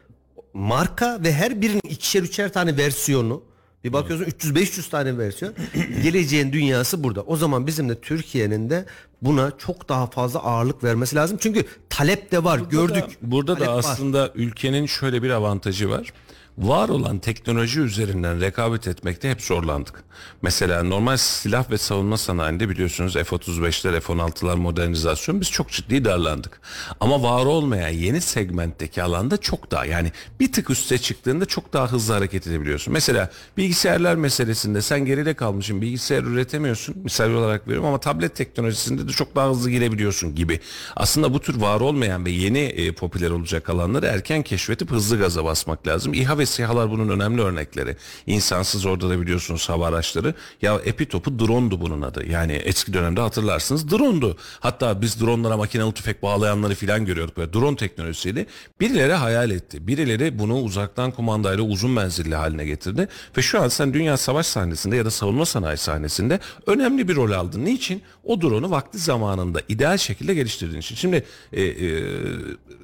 [0.54, 3.49] marka ve her birinin ikişer üçer tane versiyonu
[3.84, 5.54] bir bakıyorsun 300-500 tane versiyon.
[6.02, 7.22] Geleceğin dünyası burada.
[7.22, 8.84] O zaman bizim de Türkiye'nin de
[9.22, 11.38] buna çok daha fazla ağırlık vermesi lazım.
[11.40, 12.58] Çünkü talep de var.
[12.58, 13.04] gördük.
[13.22, 13.78] Burada Talep da var.
[13.78, 16.12] aslında ülkenin şöyle bir avantajı var.
[16.60, 20.04] Var olan teknoloji üzerinden rekabet etmekte hep zorlandık.
[20.42, 26.60] Mesela normal silah ve savunma sanayinde biliyorsunuz F-35'ler, F-16'lar modernizasyon biz çok ciddi darlandık.
[27.00, 31.92] Ama var olmayan yeni segmentteki alanda çok daha yani bir tık üste çıktığında çok daha
[31.92, 32.92] hızlı hareket edebiliyorsun.
[32.92, 39.12] Mesela bilgisayarlar meselesinde sen geride kalmışsın bilgisayar üretemiyorsun misal olarak veriyorum ama tablet teknolojisinde de
[39.12, 40.60] çok daha hızlı girebiliyorsun gibi.
[40.96, 45.44] Aslında bu tür var olmayan ve yeni e, popüler olacak alanları erken keşfedip hızlı gaza
[45.44, 46.14] basmak lazım.
[46.14, 47.96] İHA ve SİHA'lar bunun önemli örnekleri.
[48.26, 50.34] İnsansız orada da biliyorsunuz hava araçları.
[50.62, 52.26] Ya Epitop'u drone'du bunun adı.
[52.26, 54.36] Yani eski dönemde hatırlarsınız drone'du.
[54.60, 57.36] Hatta biz drone'lara makinalı tüfek bağlayanları filan görüyorduk.
[57.36, 58.46] Böyle drone teknolojisiyle.
[58.80, 59.86] Birileri hayal etti.
[59.86, 63.08] Birileri bunu uzaktan kumandayla uzun menzilli haline getirdi.
[63.36, 67.30] Ve şu an sen dünya savaş sahnesinde ya da savunma sanayi sahnesinde önemli bir rol
[67.30, 67.64] aldın.
[67.64, 68.02] Niçin?
[68.24, 70.94] O drone'u vakti zamanında ideal şekilde geliştirdiğin için.
[70.94, 71.88] Şimdi e, e,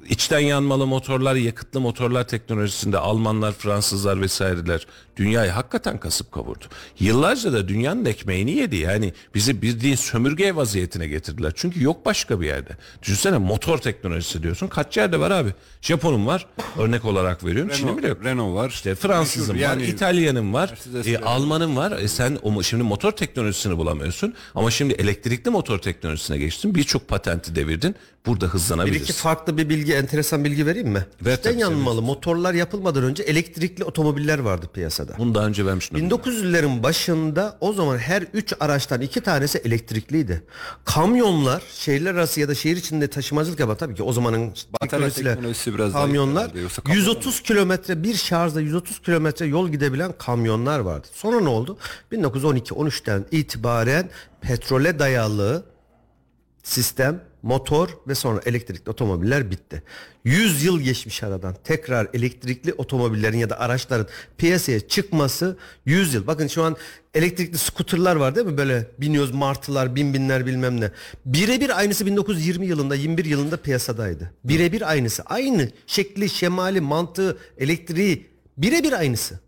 [0.09, 4.87] içten yanmalı motorlar, yakıtlı motorlar teknolojisinde Almanlar, Fransızlar vesaireler
[5.17, 6.65] dünyayı hakikaten kasıp kavurdu.
[6.99, 8.75] Yıllarca da dünyanın ekmeğini yedi.
[8.75, 11.53] Yani bizi bildiğin sömürge vaziyetine getirdiler.
[11.55, 12.69] Çünkü yok başka bir yerde.
[13.01, 14.67] Düşünsene motor teknolojisi diyorsun.
[14.67, 15.49] Kaç yerde var abi?
[15.81, 16.45] Japon'un var.
[16.77, 17.71] Örnek olarak veriyorum.
[17.75, 18.25] Çin'in bile yok.
[18.25, 18.69] Renault var.
[18.69, 20.73] İşte Fransızın Meşhur, var, yani İtalyan'ın var,
[21.05, 21.21] e, var.
[21.25, 21.91] Alman'ın var.
[21.91, 26.75] E, sen o, şimdi motor teknolojisini bulamıyorsun ama şimdi elektrikli motor teknolojisine geçtin.
[26.75, 27.95] Birçok patenti devirdin.
[28.27, 29.03] Burada Bir hızlanabilirsin.
[29.03, 31.05] iki farklı bir bilgi, enteresan bilgi vereyim mi?
[31.21, 35.13] Ver tabii, yanmalı motorlar yapılmadan önce elektrikli otomobiller vardı piyasada.
[35.17, 35.97] Bunu daha önce vermiştim.
[36.09, 40.43] 1900'lerin başında o zaman her 3 araçtan 2 tanesi elektrikliydi.
[40.85, 45.73] Kamyonlar şehirler arası ya da şehir içinde taşımacılık yapan tabii ki o zamanın teknolojisiyle teknolojisi
[45.75, 51.07] biraz daha kamyonlar kamyonlar- 130 kilometre bir şarjda 130 kilometre yol gidebilen kamyonlar vardı.
[51.13, 51.77] Sonra ne oldu?
[52.11, 54.09] 1912-13'ten itibaren
[54.41, 55.63] petrole dayalı
[56.63, 59.83] sistem, motor ve sonra elektrikli otomobiller bitti.
[60.23, 61.55] 100 yıl geçmiş aradan.
[61.63, 66.27] Tekrar elektrikli otomobillerin ya da araçların piyasaya çıkması 100 yıl.
[66.27, 66.77] Bakın şu an
[67.13, 68.57] elektrikli skuterlar var değil mi?
[68.57, 70.91] Böyle biniyoruz martılar, bin binler bilmem ne.
[71.25, 74.31] Birebir aynısı 1920 yılında, 21 yılında piyasadaydı.
[74.43, 75.23] Birebir aynısı.
[75.23, 78.27] Aynı şekli, şemali, mantığı, elektriği
[78.57, 79.39] birebir aynısı.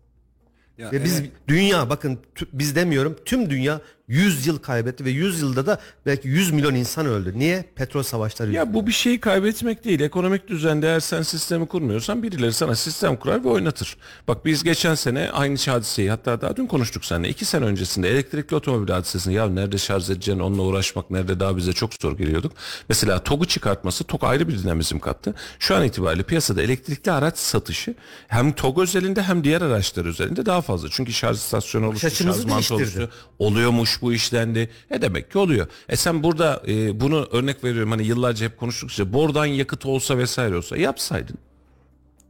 [0.78, 1.30] Ya Ve biz evet.
[1.48, 3.80] dünya bakın tü- biz demiyorum tüm dünya
[4.10, 7.32] 100 yıl kaybetti ve 100 yılda da belki 100 milyon insan öldü.
[7.36, 7.64] Niye?
[7.74, 10.00] Petrol savaşları Ya bu bir şeyi kaybetmek değil.
[10.00, 13.96] Ekonomik düzende eğer sen sistemi kurmuyorsan birileri sana sistem kurar ve oynatır.
[14.28, 17.28] Bak biz geçen sene aynı hadiseyi hatta daha dün konuştuk seninle.
[17.28, 21.72] iki sene öncesinde elektrikli otomobil hadisesini ya nerede şarj edeceksin onunla uğraşmak nerede daha bize
[21.72, 22.52] çok zor geliyorduk.
[22.88, 25.34] Mesela TOG'u çıkartması TOG ayrı bir dinamizm kattı.
[25.58, 27.94] Şu an itibariyle piyasada elektrikli araç satışı
[28.28, 30.88] hem TOG özelinde hem diğer araçlar özelinde daha fazla.
[30.90, 32.74] Çünkü şarj istasyonu oluştu, şarj değiştirdi.
[32.74, 33.10] oluştu.
[33.38, 34.70] Oluyormuş bu işlendi.
[34.90, 35.66] E demek ki oluyor.
[35.88, 40.18] E sen burada e, bunu örnek veriyorum hani yıllarca hep konuştuk işte bordan yakıt olsa
[40.18, 41.38] vesaire olsa yapsaydın.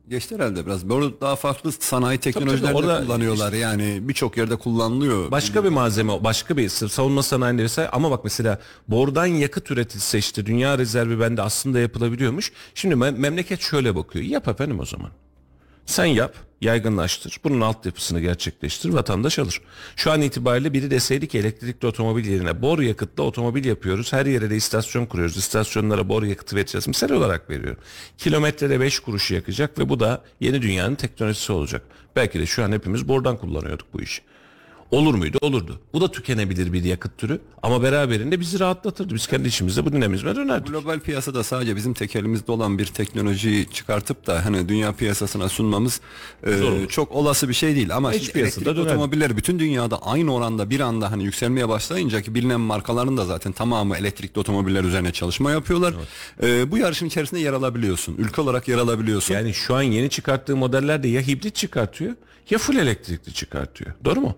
[0.09, 0.89] Geçti herhalde biraz.
[0.89, 3.53] Böyle daha farklı sanayi teknolojiler de orada kullanıyorlar.
[3.53, 5.31] Yani birçok yerde kullanılıyor.
[5.31, 10.47] Başka bir malzeme, başka bir savunma sanayinde vesaire ama bak mesela bordan yakıt üretilse işte
[10.47, 12.53] dünya rezervi bende aslında yapılabiliyormuş.
[12.75, 14.25] Şimdi me- memleket şöyle bakıyor.
[14.25, 15.11] Yap efendim o zaman.
[15.87, 17.37] Sen yap, yaygınlaştır.
[17.45, 19.61] Bunun altyapısını gerçekleştir, vatandaş alır.
[19.97, 24.13] Şu an itibariyle biri deseydi ki elektrikli otomobil yerine bor yakıtlı otomobil yapıyoruz.
[24.13, 25.37] Her yere de istasyon kuruyoruz.
[25.37, 26.89] İstasyonlara bor yakıtı vereceğiz.
[26.89, 27.83] Misal olarak veriyorum.
[28.19, 31.83] Kilometrede 5 kuruş yakacak ve bu da yeni dünyanın teknolojisi olacak.
[32.17, 34.23] Belki de şu an hepimiz bordan kullanıyorduk bu işi.
[34.91, 35.39] Olur muydu?
[35.41, 35.81] Olurdu.
[35.93, 39.15] Bu da tükenebilir bir yakıt türü ama beraberinde bizi rahatlatırdı.
[39.15, 40.69] Biz kendi işimizde bu dinamizme dönerdik.
[40.69, 46.01] Global piyasada sadece bizim tek elimizde olan bir teknolojiyi çıkartıp da hani dünya piyasasına sunmamız
[46.47, 46.53] e,
[46.89, 47.97] çok olası bir şey değil.
[47.97, 48.91] Ama Hiç piyasada elektrik döner.
[48.95, 53.53] otomobiller bütün dünyada aynı oranda bir anda hani yükselmeye başlayınca ki bilinen markaların da zaten
[53.53, 55.95] tamamı elektrikli otomobiller üzerine çalışma yapıyorlar.
[56.43, 58.15] E, bu yarışın içerisinde yer alabiliyorsun.
[58.19, 59.35] Ülke olarak yer alabiliyorsun.
[59.35, 62.15] Yani şu an yeni çıkarttığı modellerde ya hibrit çıkartıyor
[62.51, 63.91] ya full elektrikli çıkartıyor.
[64.05, 64.37] Doğru mu?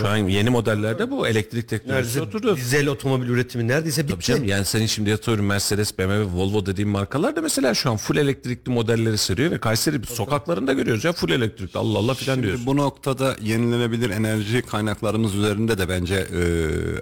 [0.00, 2.56] Şu an yeni modellerde bu elektrik teknolojisi neredeyse oturdu.
[2.56, 4.14] dizel otomobil üretimi neredeyse bitti.
[4.14, 7.96] Tabii canım yani senin şimdi atıyorum Mercedes, BMW, Volvo dediğin markalar da mesela şu an
[7.96, 12.66] full elektrikli modelleri seriyor ve Kayseri sokaklarında görüyoruz ya full elektrikli Allah Allah filan diyoruz.
[12.66, 16.44] Bu noktada yenilenebilir enerji kaynaklarımız üzerinde de bence e,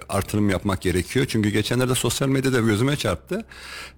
[0.09, 1.25] artırım yapmak gerekiyor.
[1.29, 3.45] Çünkü geçenlerde sosyal medyada gözüme çarptı.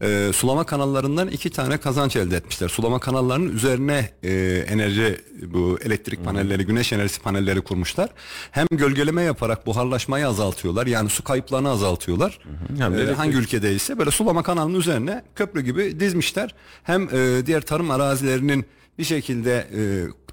[0.02, 2.68] E, sulama kanallarından iki tane kazanç elde etmişler.
[2.68, 5.22] Sulama kanallarının üzerine e, enerji
[5.54, 8.10] bu elektrik panelleri, güneş enerjisi panelleri kurmuşlar.
[8.52, 10.88] Hem gölgeleme yaparak buharlaşmayı azaltıyorlar.
[10.88, 12.40] Yani su kayıplarını azaltıyorlar.
[12.78, 16.56] Hem de E, elektrik- hangi ülkedeyse böyle sulama kanalının üzerine köprü gibi dizmişler.
[16.84, 18.66] Hem e, diğer tarım arazilerinin
[19.00, 19.82] bir şekilde e,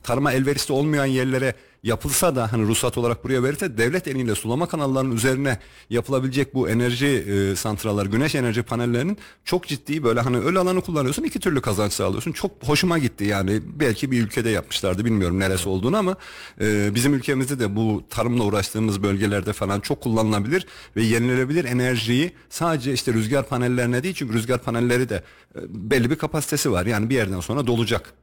[0.03, 5.17] tarıma elverişli olmayan yerlere yapılsa da hani ruhsat olarak buraya verirse devlet eliyle sulama kanallarının
[5.17, 5.59] üzerine
[5.91, 11.23] yapılabilecek bu enerji e, santralları, güneş enerji panellerinin çok ciddi böyle hani öyle alanı kullanıyorsun
[11.23, 12.33] iki türlü kazanç sağlıyorsun.
[12.33, 16.17] Çok hoşuma gitti yani belki bir ülkede yapmışlardı bilmiyorum neresi olduğunu ama
[16.61, 20.67] e, bizim ülkemizde de bu tarımla uğraştığımız bölgelerde falan çok kullanılabilir
[20.97, 25.23] ve yenilenebilir enerjiyi sadece işte rüzgar panellerine değil çünkü rüzgar panelleri de
[25.57, 28.15] e, belli bir kapasitesi var yani bir yerden sonra dolacak.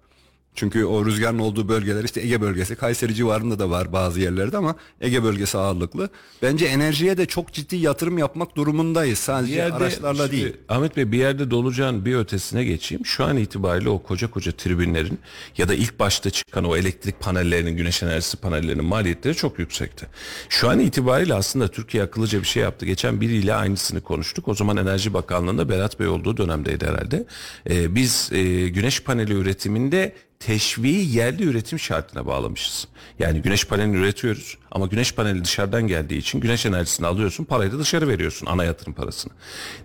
[0.60, 4.76] Çünkü o rüzgarın olduğu bölgeler işte Ege bölgesi, Kayseri civarında da var bazı yerlerde ama
[5.02, 6.10] Ege bölgesi ağırlıklı.
[6.42, 9.20] Bence enerjiye de çok ciddi yatırım yapmak durumundayız.
[9.20, 10.54] Bir Sadece yerde, araçlarla şimdi değil.
[10.70, 13.06] Ahmet Bey bir yerde dolacağın bir ötesine geçeyim.
[13.06, 15.20] Şu an itibariyle o koca koca tribünlerin
[15.58, 20.08] ya da ilk başta çıkan o elektrik panellerinin, güneş enerjisi panellerinin maliyetleri çok yüksekti.
[20.50, 22.86] Şu an itibariyle aslında Türkiye akıllıca bir şey yaptı.
[22.86, 24.48] Geçen biriyle aynısını konuştuk.
[24.48, 27.26] O zaman Enerji Bakanlığı'nda Berat Bey olduğu dönemdeydi herhalde.
[27.70, 32.88] Ee, biz e, güneş paneli üretiminde teşviği yerli üretim şartına bağlamışız.
[33.20, 37.80] Yani güneş paneli üretiyoruz ama güneş paneli dışarıdan geldiği için güneş enerjisini alıyorsun parayı da
[37.80, 39.34] dışarı veriyorsun ana yatırım parasını.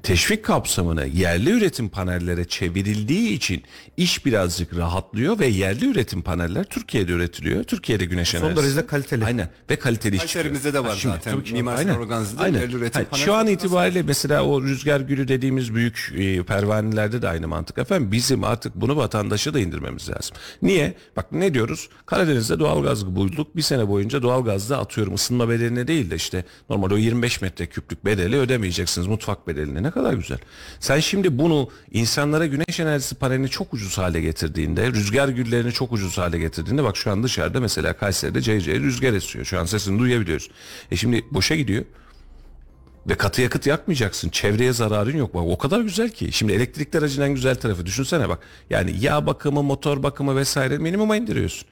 [0.02, 3.62] Teşvik kapsamını yerli üretim panellere çevrildiği için
[3.96, 7.64] iş birazcık rahatlıyor ve yerli üretim paneller Türkiye'de üretiliyor.
[7.64, 8.62] Türkiye'de güneş enerjisi.
[8.62, 9.24] derece kaliteli.
[9.24, 10.54] Aynen ve kaliteli iş çıkıyor.
[10.74, 11.32] De var Ha, şimdi zaten.
[11.32, 12.00] tabii ki- Mimar Sinan Aynen.
[12.02, 12.60] Organize'de Aynen.
[12.60, 17.28] yerli üretim panel Şu an itibariyle mesela o rüzgar gülü dediğimiz büyük e, pervanelerde de
[17.28, 17.78] aynı mantık.
[17.78, 20.36] Efendim bizim artık bunu vatandaşa da indirmemiz lazım.
[20.62, 20.94] Niye?
[21.16, 21.88] Bak ne diyoruz?
[22.06, 23.56] Karadeniz'de doğalgaz bulduk.
[23.56, 28.36] Bir sene boyunca doğalgazda atıyorum ısınma bedeline değil de işte normal o 25 metreküplük bedeli
[28.36, 29.82] ödemeyeceksiniz mutfak bedelini.
[29.82, 30.38] Ne kadar güzel.
[30.80, 36.18] Sen şimdi bunu insanlara güneş enerjisi panelini çok ucuz hale getirdiğinde, rüzgar güllerini çok ucuz
[36.18, 39.44] hale getirdiğinde bak şu an dışarıda mesela Kayseri'de cayır rüzgar esiyor.
[39.44, 40.50] Şu an sesini duyabiliyoruz.
[40.90, 41.84] E şimdi boşa gidiyor.
[43.08, 44.28] Ve katı yakıt yakmayacaksın.
[44.28, 45.34] Çevreye zararın yok.
[45.34, 46.32] Bak o kadar güzel ki.
[46.32, 47.86] Şimdi elektrikli aracın en güzel tarafı.
[47.86, 48.38] Düşünsene bak.
[48.70, 51.68] Yani yağ bakımı, motor bakımı vesaire minimuma indiriyorsun.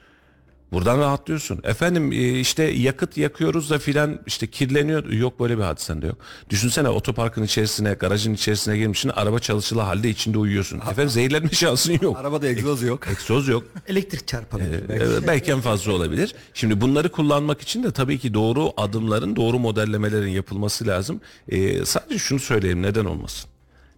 [0.73, 1.59] Buradan rahatlıyorsun.
[1.63, 5.09] Efendim e, işte yakıt yakıyoruz da filan işte kirleniyor.
[5.09, 6.17] Yok böyle bir hadisen de yok.
[6.49, 9.09] Düşünsene otoparkın içerisine, garajın içerisine girmişsin.
[9.09, 10.77] Araba çalışılı halde içinde uyuyorsun.
[10.77, 12.17] Efendim zehirlenme şansın yok.
[12.17, 13.07] Arabada egzoz yok.
[13.11, 13.63] Egzoz yok.
[13.87, 14.89] Elektrik çarpabilir.
[14.89, 16.35] Ee, belki en fazla olabilir.
[16.53, 21.21] Şimdi bunları kullanmak için de tabii ki doğru adımların, doğru modellemelerin yapılması lazım.
[21.49, 23.52] Ee, sadece şunu söyleyeyim neden olmasın?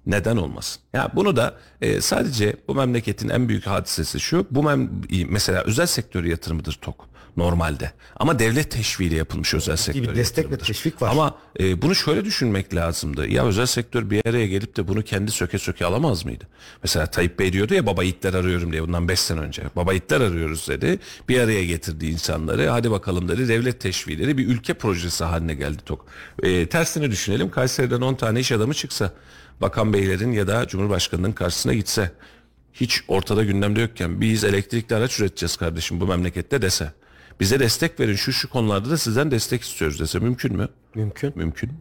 [0.07, 0.81] Neden olmasın?
[0.93, 4.47] Ya bunu da e, sadece bu memleketin en büyük hadisesi şu.
[4.51, 4.89] Bu mem
[5.29, 7.91] mesela özel sektör yatırımıdır TOK normalde.
[8.15, 10.15] Ama devlet teşviğiyle yapılmış özel sektör.
[10.15, 11.11] destek ve teşvik var.
[11.11, 13.27] Ama e, bunu şöyle düşünmek lazımdı.
[13.27, 16.47] Ya özel sektör bir araya gelip de bunu kendi söke söke alamaz mıydı?
[16.83, 19.63] Mesela Tayyip Bey diyordu ya baba yiğitler arıyorum diye bundan 5 sene önce.
[19.75, 20.99] Baba yiğitler arıyoruz dedi.
[21.29, 22.69] Bir araya getirdi insanları.
[22.69, 23.47] Hadi bakalım dedi.
[23.47, 26.05] Devlet teşviğleri bir ülke projesi haline geldi TOK.
[26.43, 27.49] E, tersini düşünelim.
[27.51, 29.11] Kayseri'den 10 tane iş adamı çıksa.
[29.61, 32.11] Bakan beylerin ya da Cumhurbaşkanı'nın karşısına gitse.
[32.73, 36.91] Hiç ortada gündemde yokken biz elektrikli araç üreteceğiz kardeşim bu memlekette dese.
[37.39, 40.69] Bize destek verin şu şu konularda da sizden destek istiyoruz dese mümkün mü?
[40.95, 41.33] Mümkün.
[41.35, 41.71] Mümkün.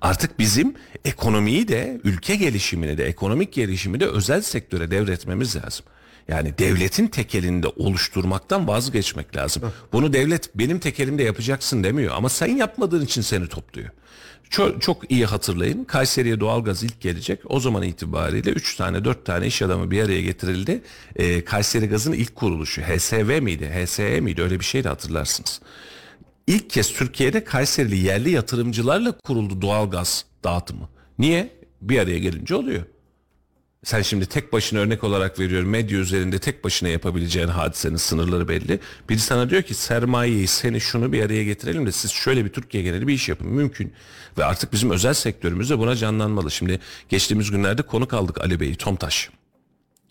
[0.00, 0.74] Artık bizim
[1.04, 5.86] ekonomiyi de ülke gelişimini de ekonomik gelişimi de özel sektöre devretmemiz lazım.
[6.28, 9.62] Yani devletin tekelinde oluşturmaktan vazgeçmek lazım.
[9.92, 13.88] Bunu devlet benim tekelimde yapacaksın demiyor ama sen yapmadığın için seni topluyor.
[14.50, 19.46] Çok, çok iyi hatırlayın Kayseri'ye doğalgaz ilk gelecek o zaman itibariyle 3 tane 4 tane
[19.46, 20.82] iş adamı bir araya getirildi.
[21.16, 25.60] Ee, Kayseri Gaz'ın ilk kuruluşu HSV miydi HSE miydi öyle bir şey de hatırlarsınız.
[26.46, 30.88] İlk kez Türkiye'de Kayserili yerli yatırımcılarla kuruldu doğalgaz dağıtımı.
[31.18, 31.58] Niye?
[31.82, 32.82] Bir araya gelince oluyor.
[33.84, 38.80] Sen şimdi tek başına örnek olarak veriyorum medya üzerinde tek başına yapabileceğin hadisenin sınırları belli.
[39.08, 42.82] Biri sana diyor ki sermayeyi seni şunu bir araya getirelim de siz şöyle bir Türkiye
[42.82, 43.48] geneli bir iş yapın.
[43.48, 43.92] Mümkün.
[44.38, 46.50] Ve artık bizim özel sektörümüz de buna canlanmalı.
[46.50, 49.30] Şimdi geçtiğimiz günlerde konuk aldık Ali Bey'i Tomtaş.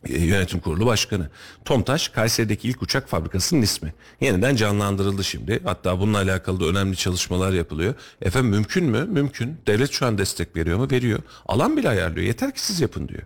[0.09, 1.29] E, Yönetim Kurulu Başkanı.
[1.65, 3.93] Tomtaş Kayseri'deki ilk uçak fabrikasının ismi.
[4.21, 5.59] Yeniden canlandırıldı şimdi.
[5.63, 7.93] Hatta bununla alakalı da önemli çalışmalar yapılıyor.
[8.21, 9.05] Efendim mümkün mü?
[9.05, 9.57] Mümkün.
[9.67, 10.87] Devlet şu an destek veriyor mu?
[10.91, 11.19] Veriyor.
[11.45, 12.27] Alan bile ayarlıyor.
[12.27, 13.23] Yeter ki siz yapın diyor.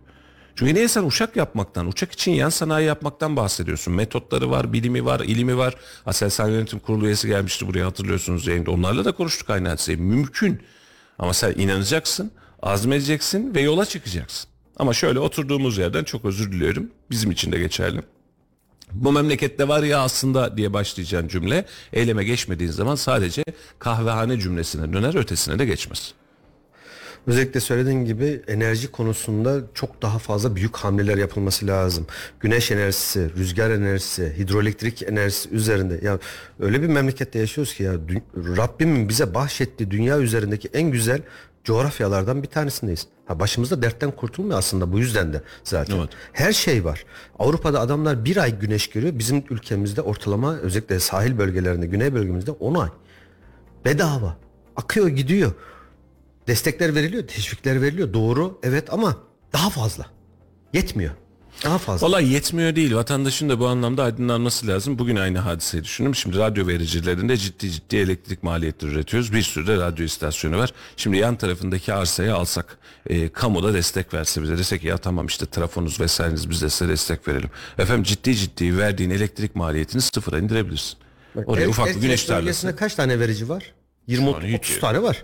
[0.56, 3.94] Çünkü niye sen uçak yapmaktan, uçak için yan sanayi yapmaktan bahsediyorsun?
[3.94, 5.76] Metotları var, bilimi var, ilimi var.
[6.06, 8.72] Aselsan Yönetim Kurulu üyesi gelmişti buraya hatırlıyorsunuz yayında.
[8.72, 9.98] Onlarla da konuştuk aynı hadiseyi.
[9.98, 10.62] Mümkün.
[11.20, 12.32] Ama sen inanacaksın,
[12.62, 14.50] azmedeceksin ve yola çıkacaksın.
[14.78, 16.92] Ama şöyle oturduğumuz yerden çok özür diliyorum.
[17.10, 18.02] Bizim için de geçerli.
[18.92, 23.44] Bu memlekette var ya aslında diye başlayacağın cümle eyleme geçmediğin zaman sadece
[23.80, 26.14] kahvehane cümlesine döner ötesine de geçmez.
[27.28, 32.08] Özellikle söylediğin gibi enerji konusunda çok daha fazla büyük hamleler yapılması lazım.
[32.40, 36.20] Güneş enerjisi, rüzgar enerjisi, hidroelektrik enerjisi üzerinde ya
[36.60, 37.94] öyle bir memlekette yaşıyoruz ki ya
[38.36, 41.22] Rabbimin bize bahşettiği dünya üzerindeki en güzel
[41.64, 43.08] coğrafyalardan bir tanesindeyiz.
[43.26, 45.98] Ha başımızda dertten kurtulmuyor aslında bu yüzden de zaten.
[45.98, 46.10] Evet.
[46.34, 47.06] Her şey var.
[47.40, 49.20] Avrupa'da adamlar bir ay güneş görüyor.
[49.20, 52.90] Bizim ülkemizde ortalama özellikle sahil bölgelerinde, güney bölgemizde 10 ay.
[53.86, 54.38] Bedava.
[54.76, 55.52] Akıyor gidiyor.
[56.48, 58.14] Destekler veriliyor, teşvikler veriliyor.
[58.14, 59.18] Doğru, evet ama
[59.54, 60.06] daha fazla.
[60.74, 61.12] Yetmiyor.
[61.64, 62.08] Daha fazla.
[62.08, 62.96] Vallahi yetmiyor değil.
[62.96, 65.00] Vatandaşın da bu anlamda aydınlanması lazım.
[65.00, 66.14] Bugün aynı hadiseyi düşünün.
[66.14, 69.34] Şimdi radyo vericilerinde ciddi ciddi elektrik maliyetleri üretiyoruz.
[69.34, 70.74] Bir sürü de radyo istasyonu var.
[70.98, 72.78] Şimdi yan tarafındaki arsayı alsak,
[73.10, 77.28] e, kamuda destek verse bize desek ya tamam işte trafonuz vesaireniz biz de size destek
[77.28, 77.50] verelim.
[77.78, 80.98] Efendim ciddi ciddi verdiğin elektrik maliyetini sıfıra indirebilirsin.
[81.46, 82.46] Oraya Er- ufak bir Erciyes güneş tarlası.
[82.46, 83.74] bölgesinde kaç tane verici var?
[84.08, 85.24] 20 an hiç 30 tane var.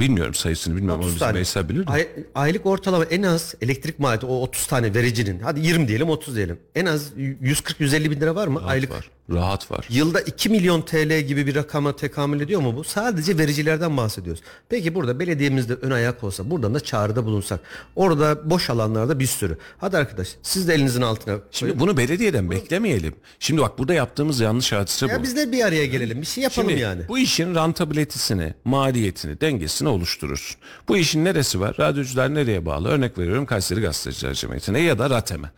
[0.00, 1.00] Bilmiyorum sayısını bilmiyorum.
[1.00, 1.34] 30 bizim.
[1.34, 1.84] Veysel bilir.
[1.86, 6.36] Ay- aylık ortalama en az elektrik maliyeti o 30 tane vericinin hadi 20 diyelim 30
[6.36, 6.58] diyelim.
[6.74, 8.90] En az 140-150 bin lira var mı aylık?
[8.90, 9.10] Var.
[9.30, 9.86] Rahat var.
[9.90, 12.84] Yılda 2 milyon TL gibi bir rakama tekamül ediyor mu bu?
[12.84, 14.42] Sadece vericilerden bahsediyoruz.
[14.68, 17.60] Peki burada belediyemizde ön ayak olsa buradan da çağrıda bulunsak.
[17.96, 19.58] Orada boş alanlarda bir sürü.
[19.78, 23.14] Hadi arkadaş siz de elinizin altına Şimdi bunu belediyeden beklemeyelim.
[23.38, 25.10] Şimdi bak burada yaptığımız yanlış hadise bu.
[25.10, 26.20] ya biz de bir araya gelelim.
[26.20, 27.02] Bir şey yapalım Şimdi yani.
[27.08, 30.56] bu işin rentabilitesini, maliyetini, dengesini oluşturursun.
[30.88, 31.76] Bu işin neresi var?
[31.80, 32.88] Radyocular nereye bağlı?
[32.88, 35.50] Örnek veriyorum Kayseri Gazeteciler Cemiyeti'ne ya da RATEM'e.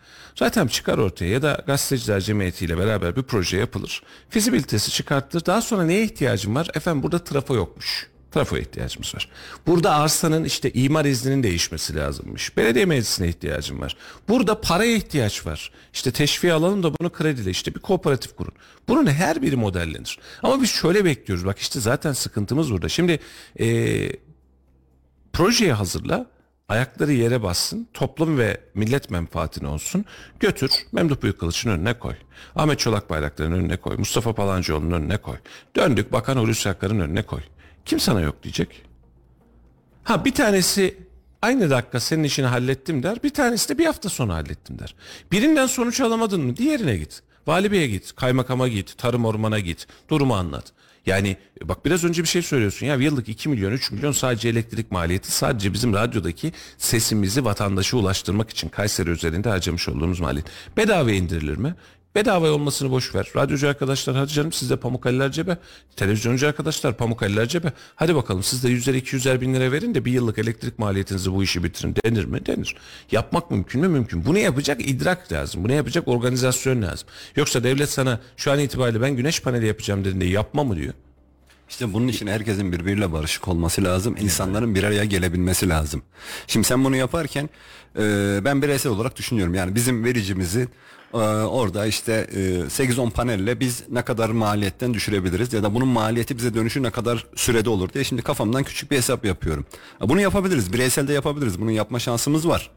[0.42, 4.02] RATEM çıkar ortaya ya da Gazeteciler Cemiyeti ile beraber bir proje yapılır.
[4.30, 5.46] Fizibilitesi çıkartılır.
[5.46, 6.70] Daha sonra neye ihtiyacım var?
[6.74, 8.06] Efendim burada trafo yokmuş.
[8.32, 9.28] Trafoya ihtiyacımız var.
[9.66, 12.56] Burada arsanın işte imar izninin değişmesi lazımmış.
[12.56, 13.96] Belediye meclisine ihtiyacım var.
[14.28, 15.70] Burada paraya ihtiyaç var.
[15.92, 18.52] İşte teşviği alalım da bunu kredile işte bir kooperatif kurun.
[18.88, 20.18] Bunun her biri modellenir.
[20.42, 21.46] Ama biz şöyle bekliyoruz.
[21.46, 22.88] Bak işte zaten sıkıntımız burada.
[22.88, 23.20] Şimdi
[23.58, 24.16] eee
[25.32, 26.26] projeyi hazırla.
[26.68, 30.04] Ayakları yere bassın, toplum ve millet menfaatine olsun.
[30.40, 32.14] Götür, Memduh Büyükkılıç'ın önüne koy.
[32.56, 33.96] Ahmet Çolak Bayraktar'ın önüne koy.
[33.96, 35.36] Mustafa Palancıoğlu'nun önüne koy.
[35.76, 37.40] Döndük Bakan Hulusi Akar'ın önüne koy.
[37.84, 38.82] Kim sana yok diyecek?
[40.04, 40.98] Ha bir tanesi
[41.42, 43.22] aynı dakika senin işini hallettim der.
[43.22, 44.94] Bir tanesi de bir hafta sonra hallettim der.
[45.32, 47.22] Birinden sonuç alamadın mı diğerine git.
[47.46, 50.72] Vali Bey'e git, kaymakama git, tarım ormana git, durumu anlat.
[51.06, 54.92] Yani bak biraz önce bir şey söylüyorsun ya yıllık 2 milyon 3 milyon sadece elektrik
[54.92, 60.46] maliyeti sadece bizim radyodaki sesimizi vatandaşa ulaştırmak için Kayseri üzerinde harcamış olduğumuz maliyet.
[60.76, 61.74] Bedava indirilir mi?
[62.14, 63.28] Bedava olmasını boş ver.
[63.36, 65.58] Radyocu arkadaşlar hadi canım siz de Pamukkale'ler cebe.
[65.96, 67.72] Televizyoncu arkadaşlar Pamukkale'ler cebe.
[67.94, 71.42] Hadi bakalım siz de 100'er 200'er bin lira verin de bir yıllık elektrik maliyetinizi bu
[71.42, 71.94] işi bitirin.
[72.04, 72.46] Denir mi?
[72.46, 72.76] Denir.
[73.10, 73.88] Yapmak mümkün mü?
[73.88, 74.26] Mümkün.
[74.26, 75.64] Bunu yapacak idrak lazım.
[75.64, 77.08] Bunu yapacak organizasyon lazım.
[77.36, 80.94] Yoksa devlet sana şu an itibariyle ben güneş paneli yapacağım dediğinde yapma mı diyor.
[81.68, 84.16] İşte bunun için herkesin birbiriyle barışık olması lazım.
[84.20, 86.02] İnsanların bir araya gelebilmesi lazım.
[86.46, 87.50] Şimdi sen bunu yaparken
[87.98, 89.54] e, ben bireysel olarak düşünüyorum.
[89.54, 90.68] Yani bizim vericimizi
[91.14, 96.36] e, orada işte e, 8-10 panelle biz ne kadar maliyetten düşürebiliriz ya da bunun maliyeti
[96.36, 99.66] bize dönüşü ne kadar sürede olur diye şimdi kafamdan küçük bir hesap yapıyorum.
[100.00, 100.72] Bunu yapabiliriz.
[100.72, 101.60] Bireysel de yapabiliriz.
[101.60, 102.70] Bunu yapma şansımız var.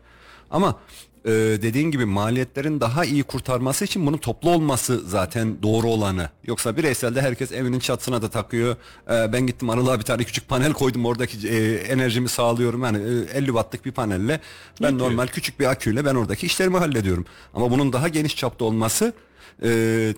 [0.52, 0.80] Ama
[1.26, 1.32] e,
[1.62, 6.30] dediğin gibi maliyetlerin daha iyi kurtarması için bunun toplu olması zaten doğru olanı.
[6.48, 8.76] Yoksa bireyselde herkes evinin çatısına da takıyor.
[9.12, 12.84] E, ben gittim aralığa bir tane küçük panel koydum oradaki e, enerjimi sağlıyorum.
[12.84, 14.40] Yani e, 50 wattlık bir panelle
[14.82, 17.26] ben normal küçük bir aküyle ben oradaki işlerimi hallediyorum.
[17.54, 19.14] Ama bunun daha geniş çapta olması
[19.64, 19.70] e,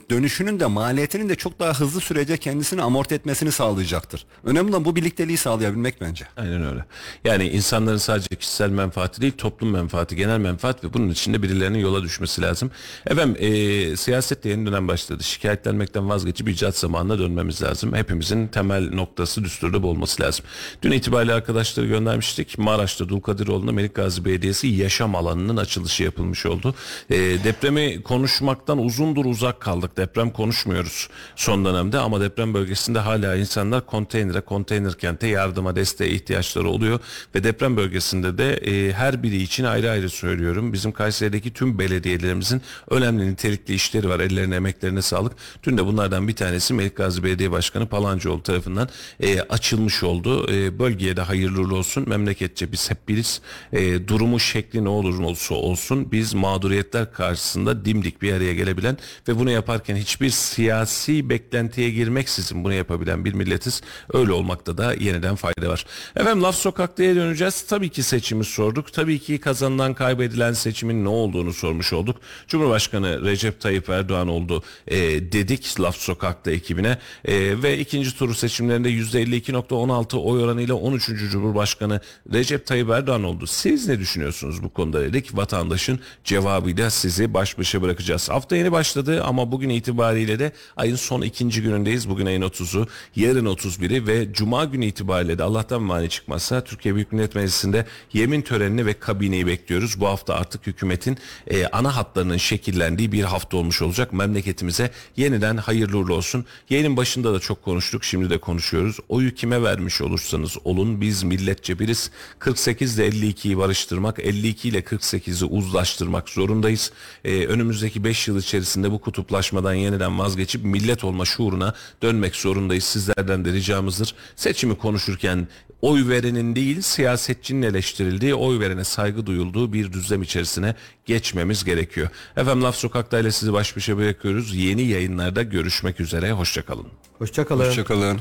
[0.09, 4.25] dönüşünün de maliyetinin de çok daha hızlı sürece kendisini amorti etmesini sağlayacaktır.
[4.43, 6.25] Önemli olan bu birlikteliği sağlayabilmek bence.
[6.37, 6.85] Aynen öyle.
[7.23, 12.03] Yani insanların sadece kişisel menfaati değil toplum menfaati, genel menfaat ve bunun içinde birilerinin yola
[12.03, 12.71] düşmesi lazım.
[13.05, 15.23] Efendim e, siyaset de yeni dönem başladı.
[15.23, 17.93] Şikayetlenmekten vazgeçip icat zamanına dönmemiz lazım.
[17.93, 20.45] Hepimizin temel noktası düsturda bu olması lazım.
[20.81, 22.57] Dün itibariyle arkadaşları göndermiştik.
[22.57, 26.75] Maraş'ta Dulkadiroğlu'nda Melik Gazi Belediyesi yaşam alanının açılışı yapılmış oldu.
[27.09, 28.77] E, depremi konuşmaktan
[29.13, 29.97] uzundur uzak kaldık.
[29.97, 36.69] Deprem konuşmuyoruz son dönemde ama deprem bölgesinde hala insanlar konteynere, konteyner kente yardıma, desteğe ihtiyaçları
[36.69, 36.99] oluyor
[37.35, 40.73] ve deprem bölgesinde de e, her biri için ayrı ayrı söylüyorum.
[40.73, 44.19] Bizim Kayseri'deki tüm belediyelerimizin önemli nitelikli işleri var.
[44.19, 45.33] Ellerine, emeklerine sağlık.
[45.63, 48.89] Dün de bunlardan bir tanesi Melik Gazi Belediye Başkanı Palancıoğlu tarafından
[49.19, 50.51] e, açılmış oldu.
[50.51, 52.09] E, bölgeye de hayırlı olsun.
[52.09, 53.41] Memleketçe biz hep biriz.
[53.73, 58.97] E, durumu şekli ne olur olsa olsun biz mağduriyetler karşısında dimdik bir araya gelebilen
[59.27, 63.81] ve bunu yaparken hiçbir siyasi beklentiye girmeksizin bunu yapabilen bir milletiz.
[64.13, 65.85] Öyle olmakta da yeniden fayda var.
[66.15, 67.61] Efendim laf sokaktaya döneceğiz.
[67.61, 68.93] Tabii ki seçimi sorduk.
[68.93, 72.17] Tabii ki kazanılan kaybedilen seçimin ne olduğunu sormuş olduk.
[72.47, 74.97] Cumhurbaşkanı Recep Tayyip Erdoğan oldu e,
[75.31, 81.05] dedik laf sokakta ekibine E, ve ikinci turu seçimlerinde %52.16 oy oranıyla 13.
[81.31, 82.01] Cumhurbaşkanı
[82.33, 83.47] Recep Tayyip Erdoğan oldu.
[83.47, 85.37] Siz ne düşünüyorsunuz bu konuda dedik.
[85.37, 88.29] Vatandaşın cevabıyla sizi baş başa bırakacağız.
[88.29, 88.92] Hafta yeni başladı.
[88.93, 92.09] Başladı ama bugün itibariyle de ayın son ikinci günündeyiz.
[92.09, 97.11] Bugün ayın 30'u, yarın 31'i ve Cuma günü itibariyle de Allah'tan mani çıkmazsa Türkiye Büyük
[97.11, 99.99] Millet Meclisi'nde yemin törenini ve kabineyi bekliyoruz.
[99.99, 101.17] Bu hafta artık hükümetin
[101.47, 104.13] e, ana hatlarının şekillendiği bir hafta olmuş olacak.
[104.13, 106.45] Memleketimize yeniden hayırlı uğurlu olsun.
[106.69, 108.97] Yayının başında da çok konuştuk, şimdi de konuşuyoruz.
[109.09, 112.11] Oyu kime vermiş olursanız olun biz milletçe biriz.
[112.39, 116.91] 48 ile 52'yi barıştırmak, 52 ile 48'i uzlaştırmak zorundayız.
[117.25, 122.83] Ee, önümüzdeki 5 yıl içerisinde bu kutuplaşmadan yeniden vazgeçip millet olma şuuruna dönmek zorundayız.
[122.83, 124.15] Sizlerden de ricamızdır.
[124.35, 125.47] Seçimi konuşurken
[125.81, 130.75] oy verenin değil siyasetçinin eleştirildiği, oy verene saygı duyulduğu bir düzlem içerisine
[131.05, 132.09] geçmemiz gerekiyor.
[132.37, 134.55] Efendim Laf Sokak'ta ile sizi baş başa bırakıyoruz.
[134.55, 136.31] Yeni yayınlarda görüşmek üzere.
[136.31, 136.87] Hoşçakalın.
[137.19, 137.65] Hoşçakalın.
[137.65, 138.19] Hoşçakalın.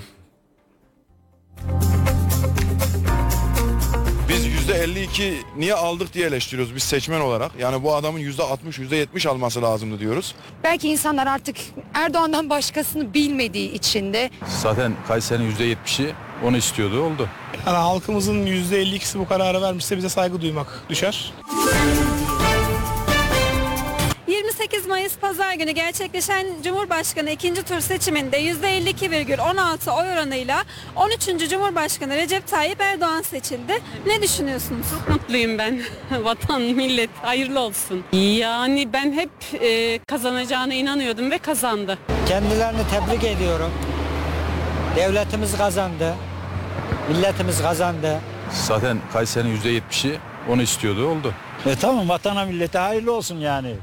[4.83, 7.53] Biz %52 niye aldık diye eleştiriyoruz biz seçmen olarak.
[7.59, 10.35] Yani bu adamın %60, %70 alması lazımdı diyoruz.
[10.65, 11.57] Belki insanlar artık
[11.95, 14.31] Erdoğan'dan başkasını bilmediği için de
[14.63, 16.15] Zaten Kayseri'nin %70'i
[16.45, 17.29] onu istiyordu oldu.
[17.67, 21.33] Yani halkımızın %52'si bu kararı vermişse bize saygı duymak düşer.
[24.73, 30.65] 28 Mayıs Pazar günü gerçekleşen Cumhurbaşkanı ikinci tur seçiminde %52,16 oy oranıyla
[30.97, 31.51] 13.
[31.51, 33.73] Cumhurbaşkanı Recep Tayyip Erdoğan seçildi.
[34.07, 34.87] Ne düşünüyorsunuz?
[35.09, 35.81] mutluyum ben.
[36.25, 38.05] Vatan, millet hayırlı olsun.
[38.13, 41.99] Yani ben hep e, kazanacağına inanıyordum ve kazandı.
[42.29, 43.71] Kendilerini tebrik ediyorum.
[44.97, 46.15] Devletimiz kazandı.
[47.09, 48.21] Milletimiz kazandı.
[48.53, 50.19] Zaten Kayseri'nin %70'i
[50.49, 51.35] onu istiyordu oldu.
[51.67, 53.75] E tamam vatana millete hayırlı olsun yani.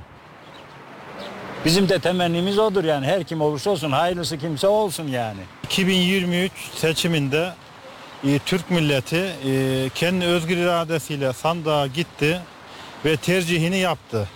[1.66, 3.06] Bizim de temennimiz odur yani.
[3.06, 5.40] Her kim olursa olsun hayırlısı kimse olsun yani.
[5.64, 7.54] 2023 seçiminde
[8.28, 12.42] e, Türk milleti e, kendi özgür iradesiyle sandığa gitti
[13.06, 14.28] ve tercihini yaptı.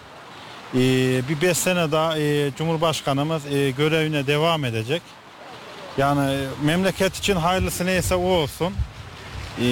[0.73, 0.79] E,
[1.29, 5.01] bir beş sene daha e, Cumhurbaşkanımız e, görevine devam edecek.
[5.97, 8.73] Yani e, memleket için hayırlısı neyse o olsun.
[9.61, 9.63] E,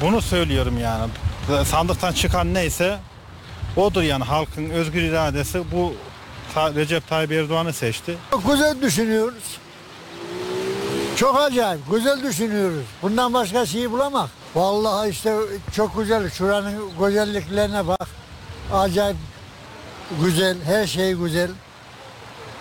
[0.00, 1.10] bunu söylüyorum yani.
[1.64, 2.98] Sandıktan çıkan neyse
[3.76, 5.94] odur yani halkın özgür iradesi bu
[6.54, 8.18] Ta- Recep Tayyip Erdoğan'ı seçti.
[8.30, 9.58] Çok güzel düşünüyoruz.
[11.16, 12.84] Çok acayip güzel düşünüyoruz.
[13.02, 14.30] Bundan başka şeyi bulamak.
[14.54, 15.34] Vallahi işte
[15.76, 16.30] çok güzel.
[16.30, 18.08] Şuranın güzelliklerine bak.
[18.72, 19.16] Acayip
[20.24, 20.56] güzel.
[20.64, 21.50] Her şey güzel.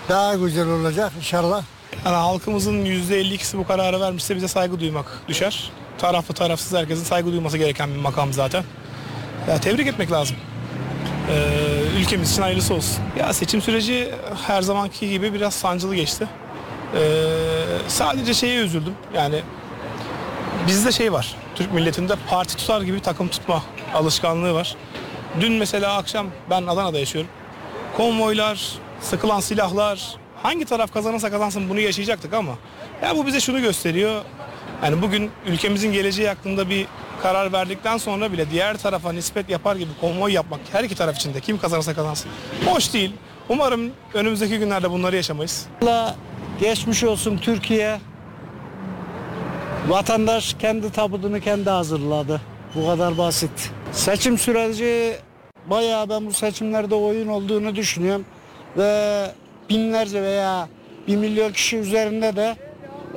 [0.09, 1.63] Daha güzel olacak inşallah.
[2.05, 5.71] Yani halkımızın %52'si bu kararı vermişse bize saygı duymak düşer.
[5.97, 8.63] Taraflı tarafsız herkesin saygı duyması gereken bir makam zaten.
[9.47, 10.35] Ya tebrik etmek lazım.
[11.29, 13.03] Ee, ülkemiz için hayırlısı olsun.
[13.19, 14.11] Ya seçim süreci
[14.47, 16.27] her zamanki gibi biraz sancılı geçti.
[16.95, 16.99] Ee,
[17.87, 18.93] sadece şeye üzüldüm.
[19.15, 19.41] Yani
[20.67, 21.35] bizde şey var.
[21.55, 23.63] Türk milletinde parti tutar gibi takım tutma
[23.93, 24.75] alışkanlığı var.
[25.41, 27.31] Dün mesela akşam ben Adana'da yaşıyorum.
[27.97, 28.71] Konvoylar,
[29.01, 32.51] sıkılan silahlar, hangi taraf kazanırsa kazansın bunu yaşayacaktık ama
[33.03, 34.21] ya bu bize şunu gösteriyor.
[34.83, 36.87] Yani bugün ülkemizin geleceği hakkında bir
[37.21, 41.33] karar verdikten sonra bile diğer tarafa nispet yapar gibi konvoy yapmak her iki taraf için
[41.33, 42.31] de kim kazanırsa kazansın.
[42.65, 43.13] Hoş değil.
[43.49, 45.65] Umarım önümüzdeki günlerde bunları yaşamayız.
[45.83, 46.15] Allah
[46.59, 47.99] geçmiş olsun Türkiye.
[49.87, 52.41] Vatandaş kendi tabutunu kendi hazırladı.
[52.75, 53.71] Bu kadar basit.
[53.91, 55.15] Seçim süreci
[55.65, 58.25] bayağı ben bu seçimlerde oyun olduğunu düşünüyorum.
[58.77, 59.25] Ve
[59.69, 60.67] binlerce veya
[61.07, 62.55] bir milyon kişi üzerinde de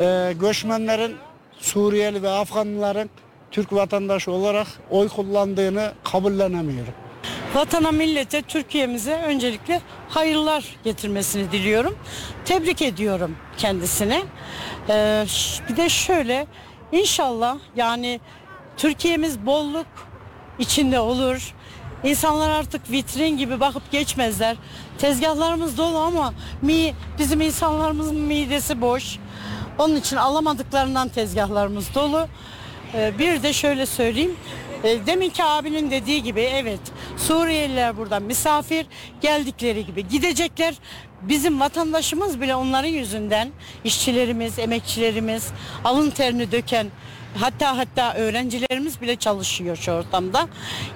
[0.00, 1.16] e, göçmenlerin
[1.62, 3.10] Suriyeli ve Afganlıların
[3.50, 6.94] Türk vatandaşı olarak oy kullandığını kabullenemiyorum.
[7.54, 11.98] Vatana, millete, Türkiye'mize öncelikle hayırlar getirmesini diliyorum.
[12.44, 14.22] Tebrik ediyorum kendisine.
[14.88, 15.24] Ee,
[15.68, 16.46] bir de şöyle
[16.92, 18.20] inşallah yani
[18.76, 19.86] Türkiye'miz bolluk
[20.58, 21.54] içinde olur.
[22.04, 24.56] İnsanlar artık vitrin gibi bakıp geçmezler.
[24.98, 29.18] Tezgahlarımız dolu ama mi, bizim insanlarımızın midesi boş.
[29.78, 32.28] Onun için alamadıklarından tezgahlarımız dolu.
[32.94, 34.36] Ee, Bir de şöyle söyleyeyim.
[34.84, 36.80] Ee, Deminki abinin dediği gibi evet
[37.16, 38.86] Suriyeliler buradan misafir
[39.20, 40.74] geldikleri gibi gidecekler.
[41.22, 43.48] Bizim vatandaşımız bile onların yüzünden
[43.84, 45.48] işçilerimiz, emekçilerimiz,
[45.84, 46.86] alın terini döken
[47.40, 50.48] hatta hatta öğrencilerimiz bile çalışıyor şu ortamda.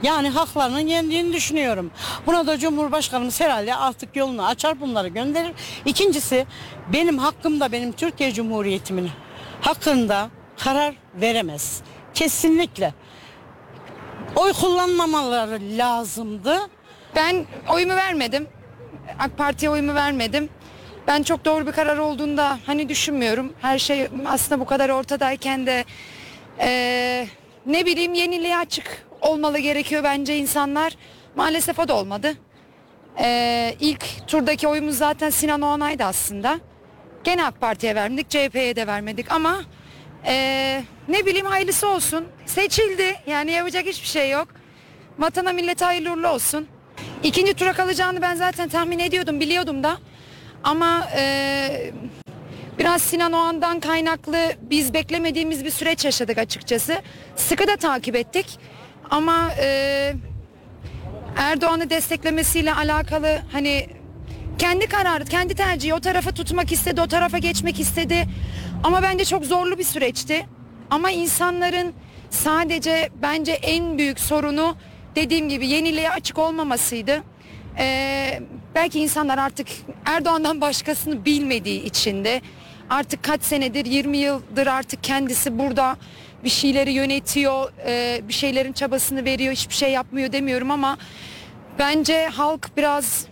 [0.02, 1.90] Yani haklarının yendiğini düşünüyorum.
[2.26, 5.52] Buna da Cumhurbaşkanımız herhalde artık yolunu açar bunları gönderir.
[5.84, 6.46] İkincisi
[6.92, 9.10] benim hakkımda benim Türkiye Cumhuriyeti'min
[9.60, 11.80] hakkında karar veremez.
[12.14, 12.94] Kesinlikle.
[14.36, 16.58] Oy kullanmamaları lazımdı.
[17.16, 18.48] ben oyumu vermedim.
[19.18, 20.48] AK Parti'ye oyumu vermedim.
[21.06, 23.52] Ben çok doğru bir karar olduğunu da hani düşünmüyorum.
[23.60, 25.84] Her şey aslında bu kadar ortadayken de
[26.60, 27.28] eee,
[27.66, 30.96] ne bileyim yeniliğe açık olmalı gerekiyor bence insanlar.
[31.36, 32.34] Maalesef o da olmadı.
[33.20, 36.60] Ee, ilk turdaki oyumuz zaten Sinan Oğanay'dı aslında.
[37.24, 39.62] Gene AK Parti'ye vermedik, CHP'ye de vermedik ama
[40.26, 42.24] ee, ne bileyim hayırlısı olsun.
[42.46, 44.48] Seçildi yani yapacak hiçbir şey yok.
[45.18, 46.66] Vatana millete hayırlı uğurlu olsun.
[47.22, 49.98] İkinci tura kalacağını ben zaten tahmin ediyordum, biliyordum da.
[50.64, 51.90] Ama ee,
[52.78, 57.02] biraz Sinan Oğan'dan kaynaklı biz beklemediğimiz bir süreç yaşadık açıkçası.
[57.36, 58.58] Sıkı da takip ettik.
[59.10, 60.14] Ama ee,
[61.36, 63.86] Erdoğan'ı desteklemesiyle alakalı hani
[64.58, 68.26] kendi kararı, kendi tercihi o tarafa tutmak istedi, o tarafa geçmek istedi.
[68.84, 70.46] Ama bence çok zorlu bir süreçti.
[70.90, 71.94] Ama insanların
[72.30, 74.76] sadece bence en büyük sorunu
[75.16, 77.22] dediğim gibi yeniliğe açık olmamasıydı.
[77.78, 78.40] Ee,
[78.74, 79.68] belki insanlar artık
[80.04, 82.40] Erdoğan'dan başkasını bilmediği için de
[82.90, 85.96] artık kaç senedir 20 yıldır artık kendisi burada
[86.44, 90.98] bir şeyleri yönetiyor, e, bir şeylerin çabasını veriyor, hiçbir şey yapmıyor demiyorum ama
[91.78, 93.26] bence halk biraz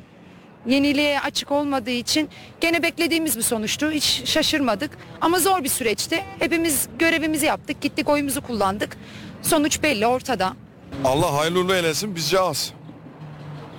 [0.67, 2.29] yeniliğe açık olmadığı için
[2.61, 3.91] gene beklediğimiz bir sonuçtu.
[3.91, 4.91] Hiç şaşırmadık
[5.21, 6.25] ama zor bir süreçti.
[6.39, 8.97] Hepimiz görevimizi yaptık, gittik oyumuzu kullandık.
[9.43, 10.53] Sonuç belli ortada.
[11.05, 12.73] Allah hayırlı eylesin bizce az.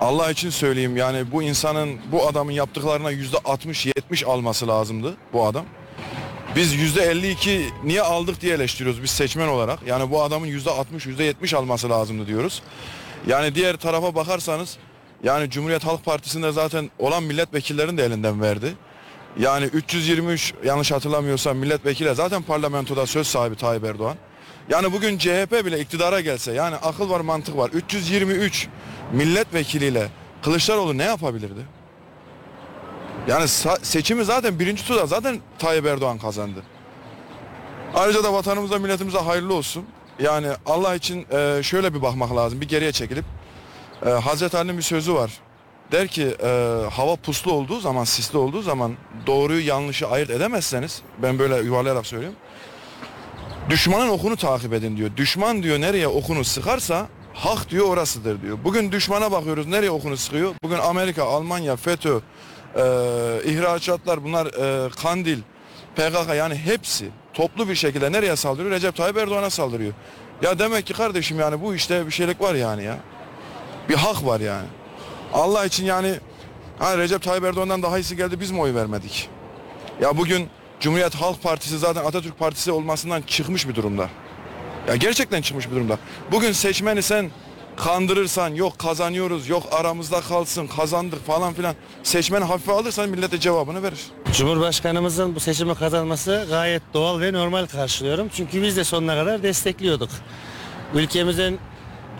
[0.00, 5.64] Allah için söyleyeyim yani bu insanın bu adamın yaptıklarına yüzde 60-70 alması lazımdı bu adam.
[6.56, 9.78] Biz yüzde 52 niye aldık diye eleştiriyoruz biz seçmen olarak.
[9.86, 12.62] Yani bu adamın yüzde 60 yüzde 70 alması lazımdı diyoruz.
[13.26, 14.76] Yani diğer tarafa bakarsanız
[15.24, 18.74] yani Cumhuriyet Halk Partisi'nde zaten olan milletvekillerini de elinden verdi.
[19.38, 24.16] Yani 323 yanlış hatırlamıyorsam milletvekili zaten parlamentoda söz sahibi Tayyip Erdoğan.
[24.68, 27.70] Yani bugün CHP bile iktidara gelse yani akıl var mantık var.
[27.70, 28.68] 323
[29.12, 30.08] milletvekiliyle
[30.42, 31.60] Kılıçdaroğlu ne yapabilirdi?
[33.28, 33.48] Yani
[33.82, 36.62] seçimi zaten birinci turda zaten Tayyip Erdoğan kazandı.
[37.94, 39.84] Ayrıca da vatanımıza milletimize hayırlı olsun.
[40.18, 42.60] Yani Allah için e, şöyle bir bakmak lazım.
[42.60, 43.24] Bir geriye çekilip
[44.06, 45.30] e, Hazreti Ali'nin bir sözü var.
[45.92, 46.48] Der ki e,
[46.92, 48.94] hava puslu olduğu zaman, sisli olduğu zaman
[49.26, 52.38] doğruyu yanlışı ayırt edemezseniz ben böyle yuvarlayarak söylüyorum.
[53.70, 55.10] Düşmanın okunu takip edin diyor.
[55.16, 58.58] Düşman diyor nereye okunu sıkarsa hak diyor orasıdır diyor.
[58.64, 60.54] Bugün düşmana bakıyoruz nereye okunu sıkıyor?
[60.62, 62.80] Bugün Amerika, Almanya, FETÖ, e,
[63.44, 65.38] ihracatlar bunlar e, Kandil,
[65.96, 68.70] PKK yani hepsi toplu bir şekilde nereye saldırıyor?
[68.70, 69.92] Recep Tayyip Erdoğan'a saldırıyor.
[70.42, 72.98] Ya demek ki kardeşim yani bu işte bir şeylik var yani ya.
[73.88, 74.66] Bir hak var yani.
[75.32, 76.20] Allah için yani
[76.78, 79.28] ha Recep Tayyip Erdoğan'dan daha iyisi geldi biz mi oy vermedik?
[80.00, 80.48] Ya bugün
[80.80, 84.08] Cumhuriyet Halk Partisi zaten Atatürk Partisi olmasından çıkmış bir durumda.
[84.88, 85.98] Ya gerçekten çıkmış bir durumda.
[86.32, 87.30] Bugün seçmeni sen
[87.76, 94.00] kandırırsan yok kazanıyoruz yok aramızda kalsın kazandık falan filan seçmeni hafife alırsan millete cevabını verir.
[94.32, 98.28] Cumhurbaşkanımızın bu seçimi kazanması gayet doğal ve normal karşılıyorum.
[98.36, 100.10] Çünkü biz de sonuna kadar destekliyorduk.
[100.94, 101.58] Ülkemizin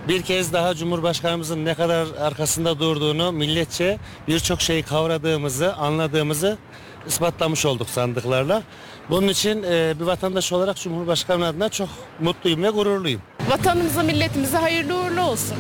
[0.09, 3.98] bir kez daha Cumhurbaşkanımızın ne kadar arkasında durduğunu milletçe
[4.28, 6.59] birçok şeyi kavradığımızı, anladığımızı
[7.07, 8.62] ispatlamış olduk sandıklarla.
[9.11, 11.88] Bunun için e, bir vatandaş olarak Cumhurbaşkanı adına çok
[12.20, 13.22] mutluyum ve gururluyum.
[13.50, 15.57] Vatanımıza, milletimize hayırlı uğurlu olsun.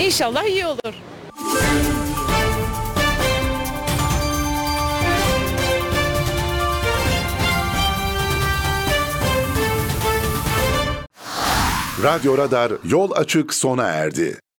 [0.00, 0.94] İnşallah iyi olur.
[12.02, 14.43] Radyo Radar yol açık sona erdi.